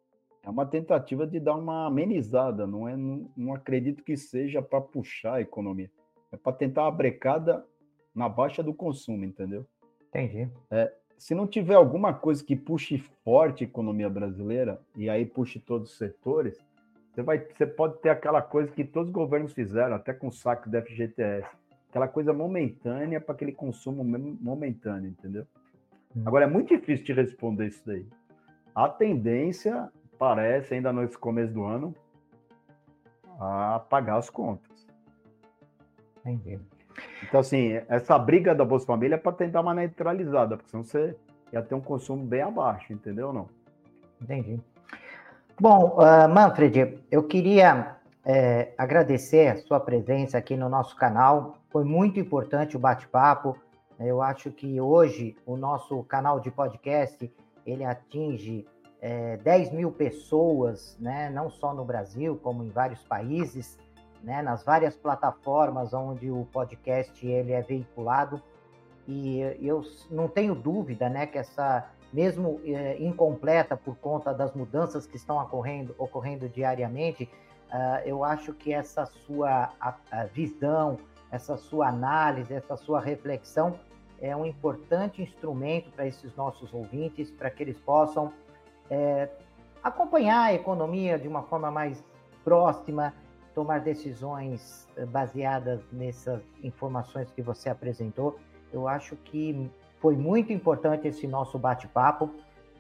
é 0.42 0.48
uma 0.48 0.64
tentativa 0.64 1.26
de 1.26 1.38
dar 1.38 1.56
uma 1.56 1.86
amenizada, 1.86 2.66
não 2.66 2.88
é? 2.88 2.96
Não, 2.96 3.30
não 3.36 3.54
acredito 3.54 4.02
que 4.02 4.16
seja 4.16 4.62
para 4.62 4.80
puxar 4.80 5.34
a 5.34 5.40
economia, 5.40 5.90
é 6.32 6.36
para 6.36 6.52
tentar 6.52 6.84
uma 6.84 6.92
brecada 6.92 7.64
na 8.14 8.28
baixa 8.28 8.62
do 8.62 8.72
consumo, 8.72 9.24
entendeu? 9.24 9.66
Entendi. 10.08 10.48
É, 10.70 10.92
se 11.18 11.34
não 11.34 11.46
tiver 11.46 11.74
alguma 11.74 12.14
coisa 12.14 12.42
que 12.44 12.56
puxe 12.56 12.98
forte 13.24 13.64
a 13.64 13.66
economia 13.66 14.08
brasileira 14.08 14.80
e 14.96 15.10
aí 15.10 15.26
puxe 15.26 15.58
todos 15.58 15.90
os 15.90 15.98
setores, 15.98 16.64
você, 17.12 17.22
vai, 17.22 17.38
você 17.38 17.66
pode 17.66 17.98
ter 17.98 18.10
aquela 18.10 18.40
coisa 18.40 18.70
que 18.70 18.84
todos 18.84 19.08
os 19.08 19.14
governos 19.14 19.52
fizeram, 19.52 19.96
até 19.96 20.12
com 20.12 20.28
o 20.28 20.32
saque 20.32 20.68
do 20.68 20.80
FGTS, 20.80 21.48
aquela 21.96 22.08
coisa 22.08 22.32
momentânea 22.32 23.18
para 23.18 23.34
aquele 23.34 23.52
consumo 23.52 24.04
momentâneo, 24.04 25.08
entendeu? 25.08 25.46
Hum. 26.14 26.22
Agora 26.26 26.44
é 26.44 26.48
muito 26.48 26.76
difícil 26.76 27.06
te 27.06 27.12
responder 27.14 27.68
isso 27.68 27.82
daí. 27.86 28.06
A 28.74 28.86
tendência 28.86 29.90
parece, 30.18 30.74
ainda 30.74 30.92
nesse 30.92 31.16
começo 31.16 31.54
do 31.54 31.64
ano, 31.64 31.94
a 33.40 33.82
pagar 33.88 34.18
as 34.18 34.28
contas. 34.28 34.86
Entendi. 36.18 36.60
Então, 37.22 37.40
assim, 37.40 37.80
essa 37.88 38.18
briga 38.18 38.54
da 38.54 38.64
Bolsa 38.64 38.84
Família 38.84 39.14
é 39.14 39.18
para 39.18 39.32
tentar 39.32 39.62
uma 39.62 39.72
neutralizada, 39.72 40.56
porque 40.56 40.70
senão 40.70 40.84
você 40.84 41.16
ia 41.50 41.62
ter 41.62 41.74
um 41.74 41.80
consumo 41.80 42.26
bem 42.26 42.42
abaixo, 42.42 42.92
entendeu 42.92 43.28
ou 43.28 43.32
não? 43.32 43.48
Entendi. 44.20 44.60
Bom, 45.58 45.98
uh, 45.98 46.28
Manfred, 46.28 46.98
eu 47.10 47.22
queria 47.22 47.95
é, 48.26 48.74
agradecer 48.76 49.56
sua 49.58 49.78
presença 49.78 50.36
aqui 50.36 50.56
no 50.56 50.68
nosso 50.68 50.96
canal. 50.96 51.58
Foi 51.70 51.84
muito 51.84 52.18
importante 52.18 52.76
o 52.76 52.80
bate-papo. 52.80 53.56
Eu 54.00 54.20
acho 54.20 54.50
que 54.50 54.80
hoje 54.80 55.36
o 55.46 55.56
nosso 55.56 56.02
canal 56.02 56.40
de 56.40 56.50
podcast 56.50 57.32
ele 57.64 57.84
atinge 57.84 58.66
é, 59.00 59.36
10 59.36 59.72
mil 59.72 59.92
pessoas, 59.92 60.96
né, 60.98 61.30
não 61.30 61.48
só 61.48 61.72
no 61.72 61.84
Brasil, 61.84 62.38
como 62.42 62.64
em 62.64 62.70
vários 62.70 63.00
países, 63.04 63.78
né, 64.24 64.42
nas 64.42 64.64
várias 64.64 64.96
plataformas 64.96 65.94
onde 65.94 66.28
o 66.28 66.46
podcast 66.46 67.24
ele 67.24 67.52
é 67.52 67.62
veiculado. 67.62 68.42
E 69.06 69.38
eu 69.60 69.82
não 70.10 70.26
tenho 70.26 70.52
dúvida 70.52 71.08
né, 71.08 71.26
que 71.26 71.38
essa 71.38 71.88
mesmo 72.12 72.60
é, 72.64 73.00
incompleta 73.00 73.76
por 73.76 73.96
conta 73.96 74.34
das 74.34 74.52
mudanças 74.52 75.06
que 75.06 75.16
estão 75.16 75.38
ocorrendo, 75.38 75.94
ocorrendo 75.96 76.48
diariamente, 76.48 77.28
uh, 77.72 78.02
eu 78.04 78.24
acho 78.24 78.52
que 78.52 78.72
essa 78.72 79.06
sua 79.06 79.70
visão, 80.32 80.98
essa 81.30 81.56
sua 81.56 81.88
análise, 81.88 82.52
essa 82.52 82.76
sua 82.76 83.00
reflexão 83.00 83.78
é 84.20 84.34
um 84.34 84.46
importante 84.46 85.22
instrumento 85.22 85.90
para 85.90 86.06
esses 86.06 86.34
nossos 86.36 86.72
ouvintes, 86.72 87.30
para 87.30 87.50
que 87.50 87.62
eles 87.62 87.78
possam 87.78 88.32
é, 88.90 89.28
acompanhar 89.82 90.44
a 90.44 90.54
economia 90.54 91.18
de 91.18 91.28
uma 91.28 91.42
forma 91.42 91.70
mais 91.70 92.02
próxima, 92.42 93.12
tomar 93.54 93.80
decisões 93.80 94.86
eh, 94.96 95.06
baseadas 95.06 95.80
nessas 95.90 96.42
informações 96.62 97.30
que 97.30 97.40
você 97.40 97.68
apresentou. 97.68 98.38
Eu 98.72 98.86
acho 98.86 99.16
que 99.16 99.70
foi 99.98 100.14
muito 100.14 100.52
importante 100.52 101.08
esse 101.08 101.26
nosso 101.26 101.58
bate-papo. 101.58 102.30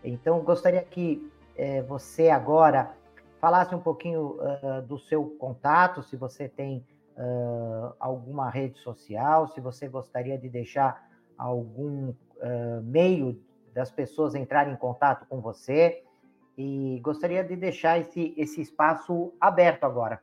Então, 0.04 0.40
gostaria 0.40 0.82
que 0.82 1.32
é, 1.56 1.80
você 1.82 2.28
agora 2.28 2.95
falasse 3.40 3.74
um 3.74 3.80
pouquinho 3.80 4.38
uh, 4.40 4.82
do 4.86 4.98
seu 4.98 5.24
contato, 5.38 6.02
se 6.02 6.16
você 6.16 6.48
tem 6.48 6.84
uh, 7.16 7.94
alguma 7.98 8.50
rede 8.50 8.78
social, 8.78 9.48
se 9.48 9.60
você 9.60 9.88
gostaria 9.88 10.38
de 10.38 10.48
deixar 10.48 11.08
algum 11.36 12.10
uh, 12.10 12.82
meio 12.82 13.40
das 13.74 13.90
pessoas 13.90 14.34
entrarem 14.34 14.72
em 14.72 14.76
contato 14.76 15.26
com 15.28 15.40
você. 15.40 16.02
E 16.58 16.98
gostaria 17.02 17.44
de 17.44 17.54
deixar 17.54 17.98
esse, 17.98 18.32
esse 18.36 18.62
espaço 18.62 19.34
aberto 19.38 19.84
agora. 19.84 20.22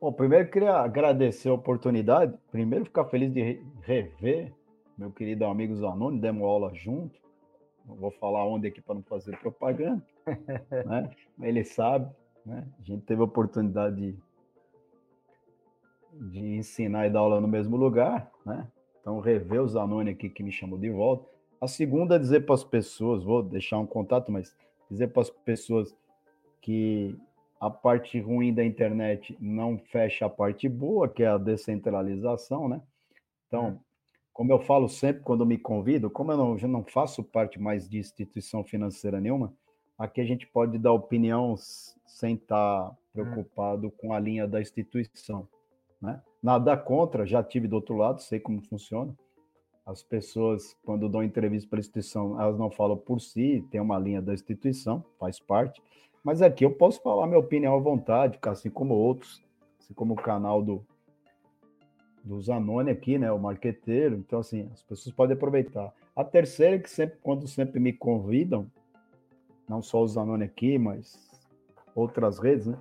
Bom, 0.00 0.12
primeiro 0.12 0.50
queria 0.50 0.74
agradecer 0.74 1.48
a 1.48 1.54
oportunidade. 1.54 2.36
Primeiro, 2.50 2.84
ficar 2.84 3.04
feliz 3.04 3.32
de 3.32 3.62
rever 3.82 4.52
meu 4.98 5.12
querido 5.12 5.44
amigo 5.44 5.76
Zanoni, 5.76 6.20
demos 6.20 6.42
aula 6.42 6.74
junto. 6.74 7.20
Não 7.86 7.94
vou 7.94 8.10
falar 8.10 8.44
onde 8.44 8.66
aqui 8.66 8.82
para 8.82 8.96
não 8.96 9.02
fazer 9.04 9.38
propaganda, 9.38 10.02
né? 10.86 11.10
Ele 11.40 11.64
sabe, 11.64 12.10
né? 12.44 12.66
A 12.78 12.82
gente 12.82 13.04
teve 13.04 13.20
a 13.20 13.24
oportunidade 13.24 13.96
de, 13.96 14.18
de 16.30 16.40
ensinar 16.56 17.06
e 17.06 17.10
dar 17.10 17.20
aula 17.20 17.40
no 17.40 17.48
mesmo 17.48 17.76
lugar, 17.76 18.30
né? 18.44 18.66
Então, 19.00 19.20
rever 19.20 19.62
o 19.62 19.68
Zanoni 19.68 20.10
aqui 20.10 20.28
que 20.28 20.42
me 20.42 20.52
chamou 20.52 20.78
de 20.78 20.90
volta. 20.90 21.26
A 21.60 21.66
segunda 21.66 22.16
é 22.16 22.18
dizer 22.18 22.44
para 22.44 22.54
as 22.54 22.64
pessoas, 22.64 23.24
vou 23.24 23.42
deixar 23.42 23.78
um 23.78 23.86
contato, 23.86 24.30
mas 24.30 24.54
dizer 24.90 25.08
para 25.08 25.22
as 25.22 25.30
pessoas 25.30 25.96
que 26.60 27.16
a 27.60 27.68
parte 27.68 28.20
ruim 28.20 28.54
da 28.54 28.64
internet 28.64 29.36
não 29.40 29.78
fecha 29.78 30.26
a 30.26 30.30
parte 30.30 30.68
boa, 30.68 31.08
que 31.08 31.22
é 31.22 31.26
a 31.26 31.38
descentralização, 31.38 32.68
né? 32.68 32.80
Então, 33.46 33.80
como 34.32 34.52
eu 34.52 34.60
falo 34.60 34.88
sempre 34.88 35.22
quando 35.22 35.44
me 35.44 35.58
convido, 35.58 36.08
como 36.08 36.30
eu 36.30 36.36
não, 36.36 36.56
já 36.56 36.68
não 36.68 36.84
faço 36.84 37.24
parte 37.24 37.60
mais 37.60 37.88
de 37.88 37.98
instituição 37.98 38.62
financeira 38.62 39.20
nenhuma, 39.20 39.52
aqui 39.98 40.20
a 40.20 40.24
gente 40.24 40.46
pode 40.46 40.78
dar 40.78 40.92
opinião 40.92 41.56
sem 42.06 42.34
estar 42.34 42.96
preocupado 43.12 43.90
com 43.90 44.14
a 44.14 44.20
linha 44.20 44.46
da 44.46 44.60
instituição. 44.60 45.48
Né? 46.00 46.22
Nada 46.42 46.76
contra, 46.76 47.26
já 47.26 47.42
tive 47.42 47.66
do 47.66 47.74
outro 47.74 47.96
lado, 47.96 48.22
sei 48.22 48.38
como 48.38 48.62
funciona. 48.62 49.12
As 49.84 50.02
pessoas, 50.02 50.76
quando 50.84 51.08
dão 51.08 51.24
entrevista 51.24 51.68
para 51.68 51.78
a 51.78 51.80
instituição, 51.80 52.40
elas 52.40 52.58
não 52.58 52.70
falam 52.70 52.96
por 52.96 53.20
si, 53.20 53.66
tem 53.70 53.80
uma 53.80 53.98
linha 53.98 54.22
da 54.22 54.34
instituição, 54.34 55.04
faz 55.18 55.40
parte. 55.40 55.82
Mas 56.22 56.42
aqui 56.42 56.64
eu 56.64 56.70
posso 56.70 57.02
falar 57.02 57.26
minha 57.26 57.38
opinião 57.38 57.74
à 57.74 57.78
vontade, 57.78 58.38
assim 58.42 58.70
como 58.70 58.94
outros, 58.94 59.42
assim 59.80 59.94
como 59.94 60.12
o 60.12 60.16
canal 60.16 60.62
do, 60.62 60.84
do 62.22 62.40
Zanoni 62.40 62.90
aqui, 62.90 63.18
né, 63.18 63.32
o 63.32 63.38
marqueteiro. 63.38 64.16
Então, 64.16 64.40
assim, 64.40 64.68
as 64.72 64.82
pessoas 64.82 65.14
podem 65.14 65.34
aproveitar. 65.34 65.92
A 66.14 66.22
terceira 66.22 66.76
é 66.76 66.78
que 66.78 66.90
sempre, 66.90 67.18
quando 67.22 67.48
sempre 67.48 67.80
me 67.80 67.92
convidam, 67.92 68.70
não 69.68 69.82
só 69.82 70.02
o 70.02 70.08
Zanoni 70.08 70.44
aqui, 70.44 70.78
mas 70.78 71.28
outras 71.94 72.38
redes, 72.38 72.66
né, 72.66 72.76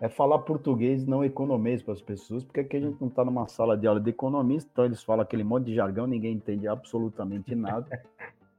é 0.00 0.08
falar 0.08 0.40
português 0.40 1.06
não 1.06 1.24
economês 1.24 1.82
para 1.82 1.94
as 1.94 2.02
pessoas, 2.02 2.44
porque 2.44 2.60
aqui 2.60 2.76
a 2.76 2.80
gente 2.80 3.00
não 3.00 3.08
está 3.08 3.24
numa 3.24 3.46
sala 3.46 3.76
de 3.76 3.86
aula 3.86 4.00
de 4.00 4.10
economista, 4.10 4.68
então 4.72 4.84
eles 4.84 5.02
falam 5.02 5.22
aquele 5.22 5.44
monte 5.44 5.66
de 5.66 5.74
jargão, 5.74 6.06
ninguém 6.06 6.34
entende 6.34 6.66
absolutamente 6.66 7.54
nada. 7.56 8.02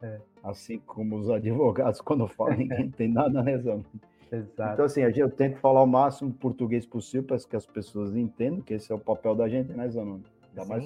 É. 0.02 0.20
Assim 0.44 0.80
como 0.80 1.18
os 1.18 1.30
advogados, 1.30 2.02
quando 2.02 2.28
falam, 2.28 2.58
ninguém 2.58 2.86
entende 2.88 3.14
nada, 3.14 3.44
né, 3.44 3.58
Zanoni? 3.58 3.86
Exato. 4.32 4.74
Então, 4.74 4.86
assim, 4.86 5.02
eu 5.02 5.30
tento 5.30 5.60
falar 5.60 5.84
o 5.84 5.88
máximo 5.88 6.34
português 6.34 6.86
possível 6.86 7.24
para 7.24 7.38
que 7.38 7.56
as 7.56 7.66
pessoas 7.66 8.16
entendam 8.16 8.62
que 8.62 8.74
esse 8.74 8.92
é 8.92 8.96
o 8.96 9.00
papel 9.00 9.36
da 9.36 9.48
gente, 9.48 9.72
né, 9.72 9.88
Zanoni? 9.88 10.24
Ainda 10.50 10.64
Sim. 10.64 10.70
mais 10.70 10.86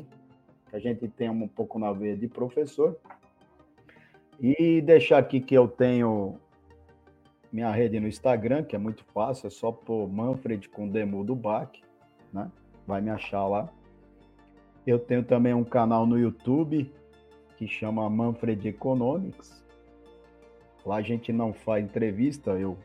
que 0.69 0.75
a 0.75 0.79
gente 0.79 1.07
tenha 1.07 1.31
um 1.31 1.47
pouco 1.47 1.79
na 1.79 1.91
veia 1.91 2.15
de 2.15 2.27
professor. 2.27 2.97
E 4.39 4.81
deixar 4.81 5.17
aqui 5.17 5.39
que 5.39 5.55
eu 5.55 5.67
tenho 5.67 6.37
minha 7.51 7.71
rede 7.71 7.99
no 7.99 8.07
Instagram, 8.07 8.63
que 8.63 8.75
é 8.75 8.79
muito 8.79 9.03
fácil, 9.05 9.47
é 9.47 9.49
só 9.49 9.71
por 9.71 10.07
Manfred 10.07 10.69
com 10.69 10.87
Demo 10.87 11.23
do 11.23 11.35
Bac, 11.35 11.81
né? 12.31 12.49
Vai 12.85 13.01
me 13.01 13.09
achar 13.09 13.47
lá. 13.47 13.69
Eu 14.85 14.99
tenho 14.99 15.23
também 15.23 15.53
um 15.53 15.63
canal 15.63 16.05
no 16.05 16.17
YouTube 16.17 16.91
que 17.57 17.67
chama 17.67 18.09
Manfred 18.09 18.67
Economics. 18.67 19.63
Lá 20.85 20.97
a 20.97 21.01
gente 21.01 21.33
não 21.33 21.51
faz 21.53 21.83
entrevista, 21.83 22.51
eu 22.51 22.77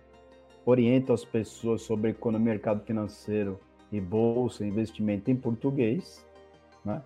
oriento 0.67 1.13
as 1.13 1.25
pessoas 1.25 1.83
sobre 1.83 2.11
economia, 2.11 2.53
mercado 2.53 2.85
financeiro 2.85 3.59
e 3.93 4.01
bolsa, 4.01 4.67
investimento 4.67 5.31
em 5.31 5.37
português, 5.37 6.27
né? 6.85 7.03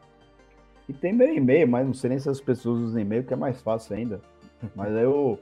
E 0.89 0.93
tem 0.93 1.13
meu 1.13 1.33
e-mail, 1.35 1.69
mas 1.69 1.87
não 1.87 1.93
sei 1.93 2.11
nem 2.11 2.19
se 2.19 2.31
as 2.31 2.41
pessoas 2.41 2.81
usam 2.81 3.01
e-mail, 3.01 3.23
que 3.23 3.35
é 3.35 3.37
mais 3.37 3.61
fácil 3.61 3.95
ainda. 3.95 4.23
Mas 4.75 4.91
eu 4.95 5.39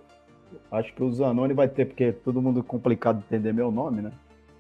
acho 0.71 0.93
que 0.95 1.03
o 1.03 1.13
Zanoni 1.13 1.55
vai 1.55 1.69
ter, 1.69 1.87
porque 1.87 2.05
é 2.05 2.13
todo 2.13 2.43
mundo 2.43 2.63
complicado 2.63 3.19
de 3.19 3.25
entender 3.25 3.53
meu 3.53 3.71
nome, 3.71 4.03
né? 4.03 4.13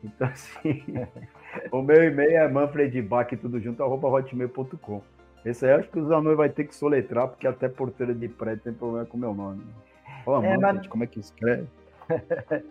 Então, 0.02 0.28
assim, 0.28 0.84
o 1.72 1.82
meu 1.82 2.04
e-mail 2.04 2.36
é 2.36 2.48
manfredbach, 2.48 3.36
tudo 3.36 3.60
junto, 3.60 3.82
arroba 3.82 4.08
hotmail.com. 4.08 5.02
Esse 5.44 5.66
aí 5.66 5.72
acho 5.72 5.88
que 5.88 5.98
os 5.98 6.10
anões 6.10 6.36
vai 6.36 6.48
ter 6.48 6.64
que 6.64 6.74
soletrar, 6.74 7.28
porque 7.28 7.46
até 7.46 7.68
porteira 7.68 8.14
de 8.14 8.28
prédio 8.28 8.64
tem 8.64 8.72
problema 8.72 9.06
com 9.06 9.16
o 9.16 9.20
meu 9.20 9.34
nome. 9.34 9.62
Fala, 10.24 10.44
é, 10.44 10.56
Manfred, 10.56 10.78
mas... 10.78 10.86
como 10.88 11.04
é 11.04 11.06
que 11.06 11.20
escreve? 11.20 11.66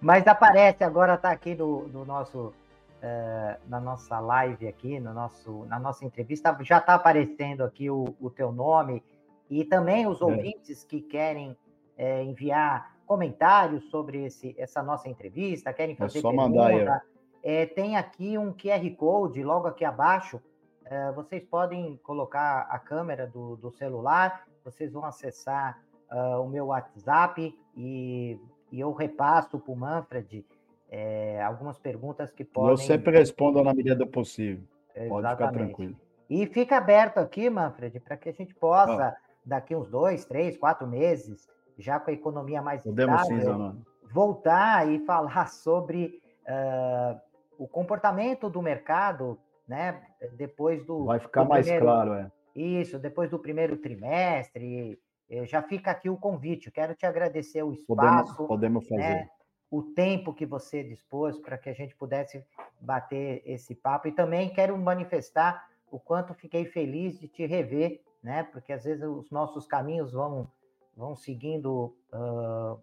mas 0.00 0.26
aparece, 0.26 0.82
agora 0.84 1.14
está 1.14 1.30
aqui 1.30 1.54
no, 1.54 1.88
no 1.88 2.04
nosso... 2.04 2.52
Uh, 3.00 3.56
na 3.68 3.78
nossa 3.78 4.18
live 4.18 4.66
aqui, 4.66 4.98
no 4.98 5.14
nosso, 5.14 5.64
na 5.66 5.78
nossa 5.78 6.04
entrevista, 6.04 6.58
já 6.62 6.78
está 6.78 6.94
aparecendo 6.94 7.62
aqui 7.62 7.88
o, 7.88 8.12
o 8.20 8.28
teu 8.28 8.50
nome 8.50 9.04
e 9.48 9.64
também 9.64 10.04
os 10.08 10.20
é. 10.20 10.24
ouvintes 10.24 10.82
que 10.82 11.00
querem 11.00 11.56
é, 11.98 12.22
enviar 12.22 12.96
comentários 13.04 13.84
sobre 13.90 14.24
esse, 14.24 14.54
essa 14.56 14.82
nossa 14.82 15.08
entrevista, 15.08 15.72
querem 15.72 15.94
é 15.94 15.98
fazer 15.98 16.18
é 16.18 16.22
só 16.22 16.30
pergunta, 16.30 16.50
mandar 16.50 17.02
é, 17.42 17.66
tem 17.66 17.96
aqui 17.96 18.36
um 18.36 18.52
QR 18.52 18.88
Code 18.96 19.42
logo 19.42 19.66
aqui 19.66 19.84
abaixo. 19.84 20.40
É, 20.84 21.12
vocês 21.12 21.44
podem 21.44 21.98
colocar 22.02 22.66
a 22.70 22.78
câmera 22.78 23.26
do, 23.26 23.56
do 23.56 23.70
celular, 23.70 24.46
vocês 24.64 24.92
vão 24.92 25.04
acessar 25.04 25.80
uh, 26.10 26.42
o 26.42 26.48
meu 26.48 26.66
WhatsApp 26.66 27.54
e, 27.76 28.38
e 28.72 28.80
eu 28.80 28.92
repasso 28.92 29.58
para 29.58 29.72
o 29.72 29.76
Manfred 29.76 30.44
é, 30.90 31.42
algumas 31.42 31.78
perguntas 31.78 32.32
que 32.32 32.44
podem. 32.44 32.70
Eu 32.70 32.76
sempre 32.76 33.16
respondo 33.16 33.62
na 33.62 33.74
medida 33.74 33.96
do 33.96 34.06
possível. 34.06 34.64
Exatamente. 34.94 35.08
Pode 35.08 35.28
ficar 35.28 35.52
tranquilo. 35.52 35.96
E 36.30 36.46
fica 36.46 36.76
aberto 36.76 37.18
aqui, 37.18 37.48
Manfred, 37.48 38.00
para 38.00 38.16
que 38.16 38.28
a 38.28 38.32
gente 38.32 38.54
possa, 38.54 39.08
ah. 39.08 39.16
daqui 39.44 39.74
uns 39.74 39.88
dois, 39.88 40.24
três, 40.24 40.56
quatro 40.56 40.86
meses, 40.86 41.48
já 41.78 42.00
com 42.00 42.10
a 42.10 42.14
economia 42.14 42.60
mais 42.60 42.82
Podemos 42.82 43.22
estável, 43.22 43.72
sim, 43.72 43.84
voltar 44.12 44.88
e 44.88 44.98
falar 45.00 45.48
sobre 45.48 46.20
uh, 46.46 47.20
o 47.56 47.68
comportamento 47.68 48.50
do 48.50 48.60
mercado, 48.60 49.38
né? 49.66 50.02
Depois 50.36 50.84
do. 50.84 51.04
Vai 51.04 51.20
ficar 51.20 51.44
do 51.44 51.48
mais 51.50 51.64
primeiro, 51.64 51.86
claro, 51.86 52.14
é. 52.14 52.30
Isso, 52.54 52.98
depois 52.98 53.30
do 53.30 53.38
primeiro 53.38 53.76
trimestre. 53.76 54.98
Já 55.44 55.60
fica 55.62 55.90
aqui 55.90 56.08
o 56.08 56.16
convite. 56.16 56.70
quero 56.70 56.94
te 56.94 57.04
agradecer 57.04 57.62
o 57.62 57.70
espaço. 57.70 58.34
Podemos, 58.34 58.48
podemos 58.48 58.88
fazer. 58.88 59.02
Né, 59.02 59.28
o 59.70 59.82
tempo 59.82 60.32
que 60.32 60.46
você 60.46 60.82
dispôs 60.82 61.38
para 61.38 61.58
que 61.58 61.68
a 61.68 61.74
gente 61.74 61.94
pudesse 61.94 62.44
bater 62.80 63.42
esse 63.44 63.74
papo. 63.74 64.08
E 64.08 64.12
também 64.12 64.48
quero 64.48 64.76
manifestar 64.78 65.68
o 65.90 65.98
quanto 65.98 66.34
fiquei 66.34 66.64
feliz 66.64 67.18
de 67.18 67.28
te 67.28 67.46
rever, 67.46 68.00
né? 68.22 68.44
Porque 68.44 68.72
às 68.72 68.84
vezes 68.84 69.04
os 69.04 69.30
nossos 69.30 69.66
caminhos 69.66 70.12
vão, 70.12 70.50
vão 70.98 71.14
seguindo 71.14 71.94
uh, 72.12 72.76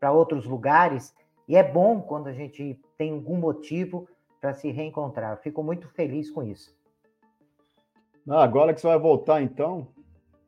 para 0.00 0.10
outros 0.10 0.44
lugares. 0.44 1.14
E 1.46 1.54
é 1.54 1.62
bom 1.62 2.02
quando 2.02 2.26
a 2.26 2.32
gente 2.32 2.78
tem 2.98 3.12
algum 3.12 3.36
motivo 3.36 4.08
para 4.40 4.52
se 4.52 4.70
reencontrar. 4.72 5.38
fico 5.38 5.62
muito 5.62 5.86
feliz 5.88 6.30
com 6.30 6.42
isso. 6.42 6.76
Ah, 8.28 8.42
agora 8.42 8.74
que 8.74 8.80
você 8.80 8.88
vai 8.88 8.98
voltar, 8.98 9.40
então, 9.40 9.86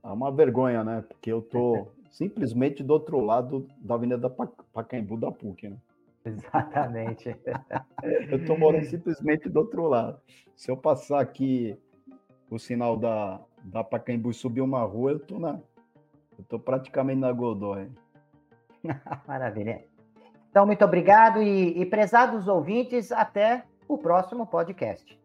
é 0.03 0.09
uma 0.09 0.33
vergonha, 0.33 0.83
né? 0.83 1.05
Porque 1.07 1.31
eu 1.31 1.41
tô 1.41 1.87
simplesmente 2.11 2.83
do 2.83 2.93
outro 2.93 3.21
lado 3.21 3.69
da 3.79 3.95
Avenida 3.95 4.29
Pacaembu 4.29 5.17
da 5.17 5.31
PUC, 5.31 5.69
né? 5.69 5.77
Exatamente. 6.25 7.37
eu 8.31 8.45
tô 8.45 8.57
morando 8.57 8.85
simplesmente 8.87 9.49
do 9.49 9.59
outro 9.59 9.87
lado. 9.87 10.21
Se 10.55 10.71
eu 10.71 10.77
passar 10.77 11.21
aqui 11.21 11.77
o 12.49 12.59
sinal 12.59 12.97
da, 12.97 13.41
da 13.65 13.83
Pacaembu 13.83 14.31
e 14.31 14.35
subir 14.35 14.61
uma 14.61 14.83
rua, 14.83 15.13
eu 15.13 15.19
tô 15.19 15.39
na. 15.39 15.61
Eu 16.39 16.45
tô 16.45 16.59
praticamente 16.59 17.21
na 17.21 17.33
Godoy. 17.33 17.91
Maravilha. 19.27 19.85
Então, 20.51 20.67
muito 20.67 20.85
obrigado 20.85 21.43
e, 21.43 21.81
e 21.81 21.87
prezados 21.87 22.47
ouvintes, 22.49 23.11
até 23.11 23.65
o 23.89 23.97
próximo 23.97 24.47
podcast. 24.47 25.19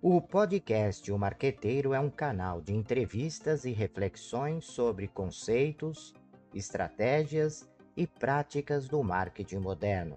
O 0.00 0.20
podcast 0.20 1.10
O 1.10 1.18
Marqueteiro 1.18 1.94
é 1.94 2.00
um 2.00 2.10
canal 2.10 2.60
de 2.60 2.74
entrevistas 2.74 3.64
e 3.64 3.72
reflexões 3.72 4.66
sobre 4.66 5.08
conceitos, 5.08 6.12
estratégias 6.54 7.66
e 7.96 8.06
práticas 8.06 8.86
do 8.86 9.02
marketing 9.02 9.60
moderno. 9.60 10.16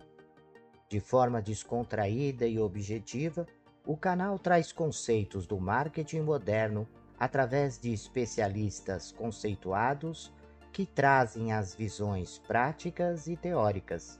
De 0.89 0.99
forma 0.99 1.41
descontraída 1.41 2.45
e 2.45 2.59
objetiva, 2.59 3.45
o 3.85 3.95
canal 3.95 4.37
traz 4.37 4.71
conceitos 4.71 5.47
do 5.47 5.59
marketing 5.59 6.21
moderno 6.21 6.87
através 7.19 7.79
de 7.79 7.93
especialistas 7.93 9.11
conceituados 9.11 10.31
que 10.71 10.85
trazem 10.85 11.51
as 11.51 11.73
visões 11.73 12.37
práticas 12.39 13.27
e 13.27 13.35
teóricas 13.35 14.19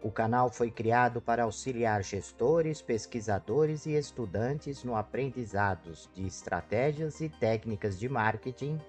o 0.00 0.12
canal 0.12 0.48
foi 0.48 0.70
criado 0.70 1.20
para 1.20 1.42
auxiliar 1.42 2.04
gestores, 2.04 2.80
pesquisadores 2.80 3.84
e 3.84 3.94
estudantes 3.94 4.84
no 4.84 4.94
aprendizado 4.94 5.92
de 6.14 6.24
estratégias 6.24 7.20
e 7.20 7.28
técnicas 7.28 7.98
de 7.98 8.08
marketing 8.08 8.80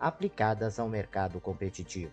aplicadas 0.00 0.80
ao 0.80 0.88
mercado 0.88 1.40
competitivo. 1.40 2.12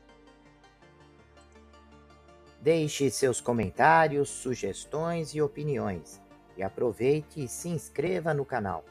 Deixe 2.61 3.09
seus 3.09 3.41
comentários, 3.41 4.29
sugestões 4.29 5.33
e 5.33 5.41
opiniões 5.41 6.21
e 6.55 6.61
aproveite 6.61 7.43
e 7.43 7.47
se 7.47 7.69
inscreva 7.69 8.35
no 8.35 8.45
canal. 8.45 8.85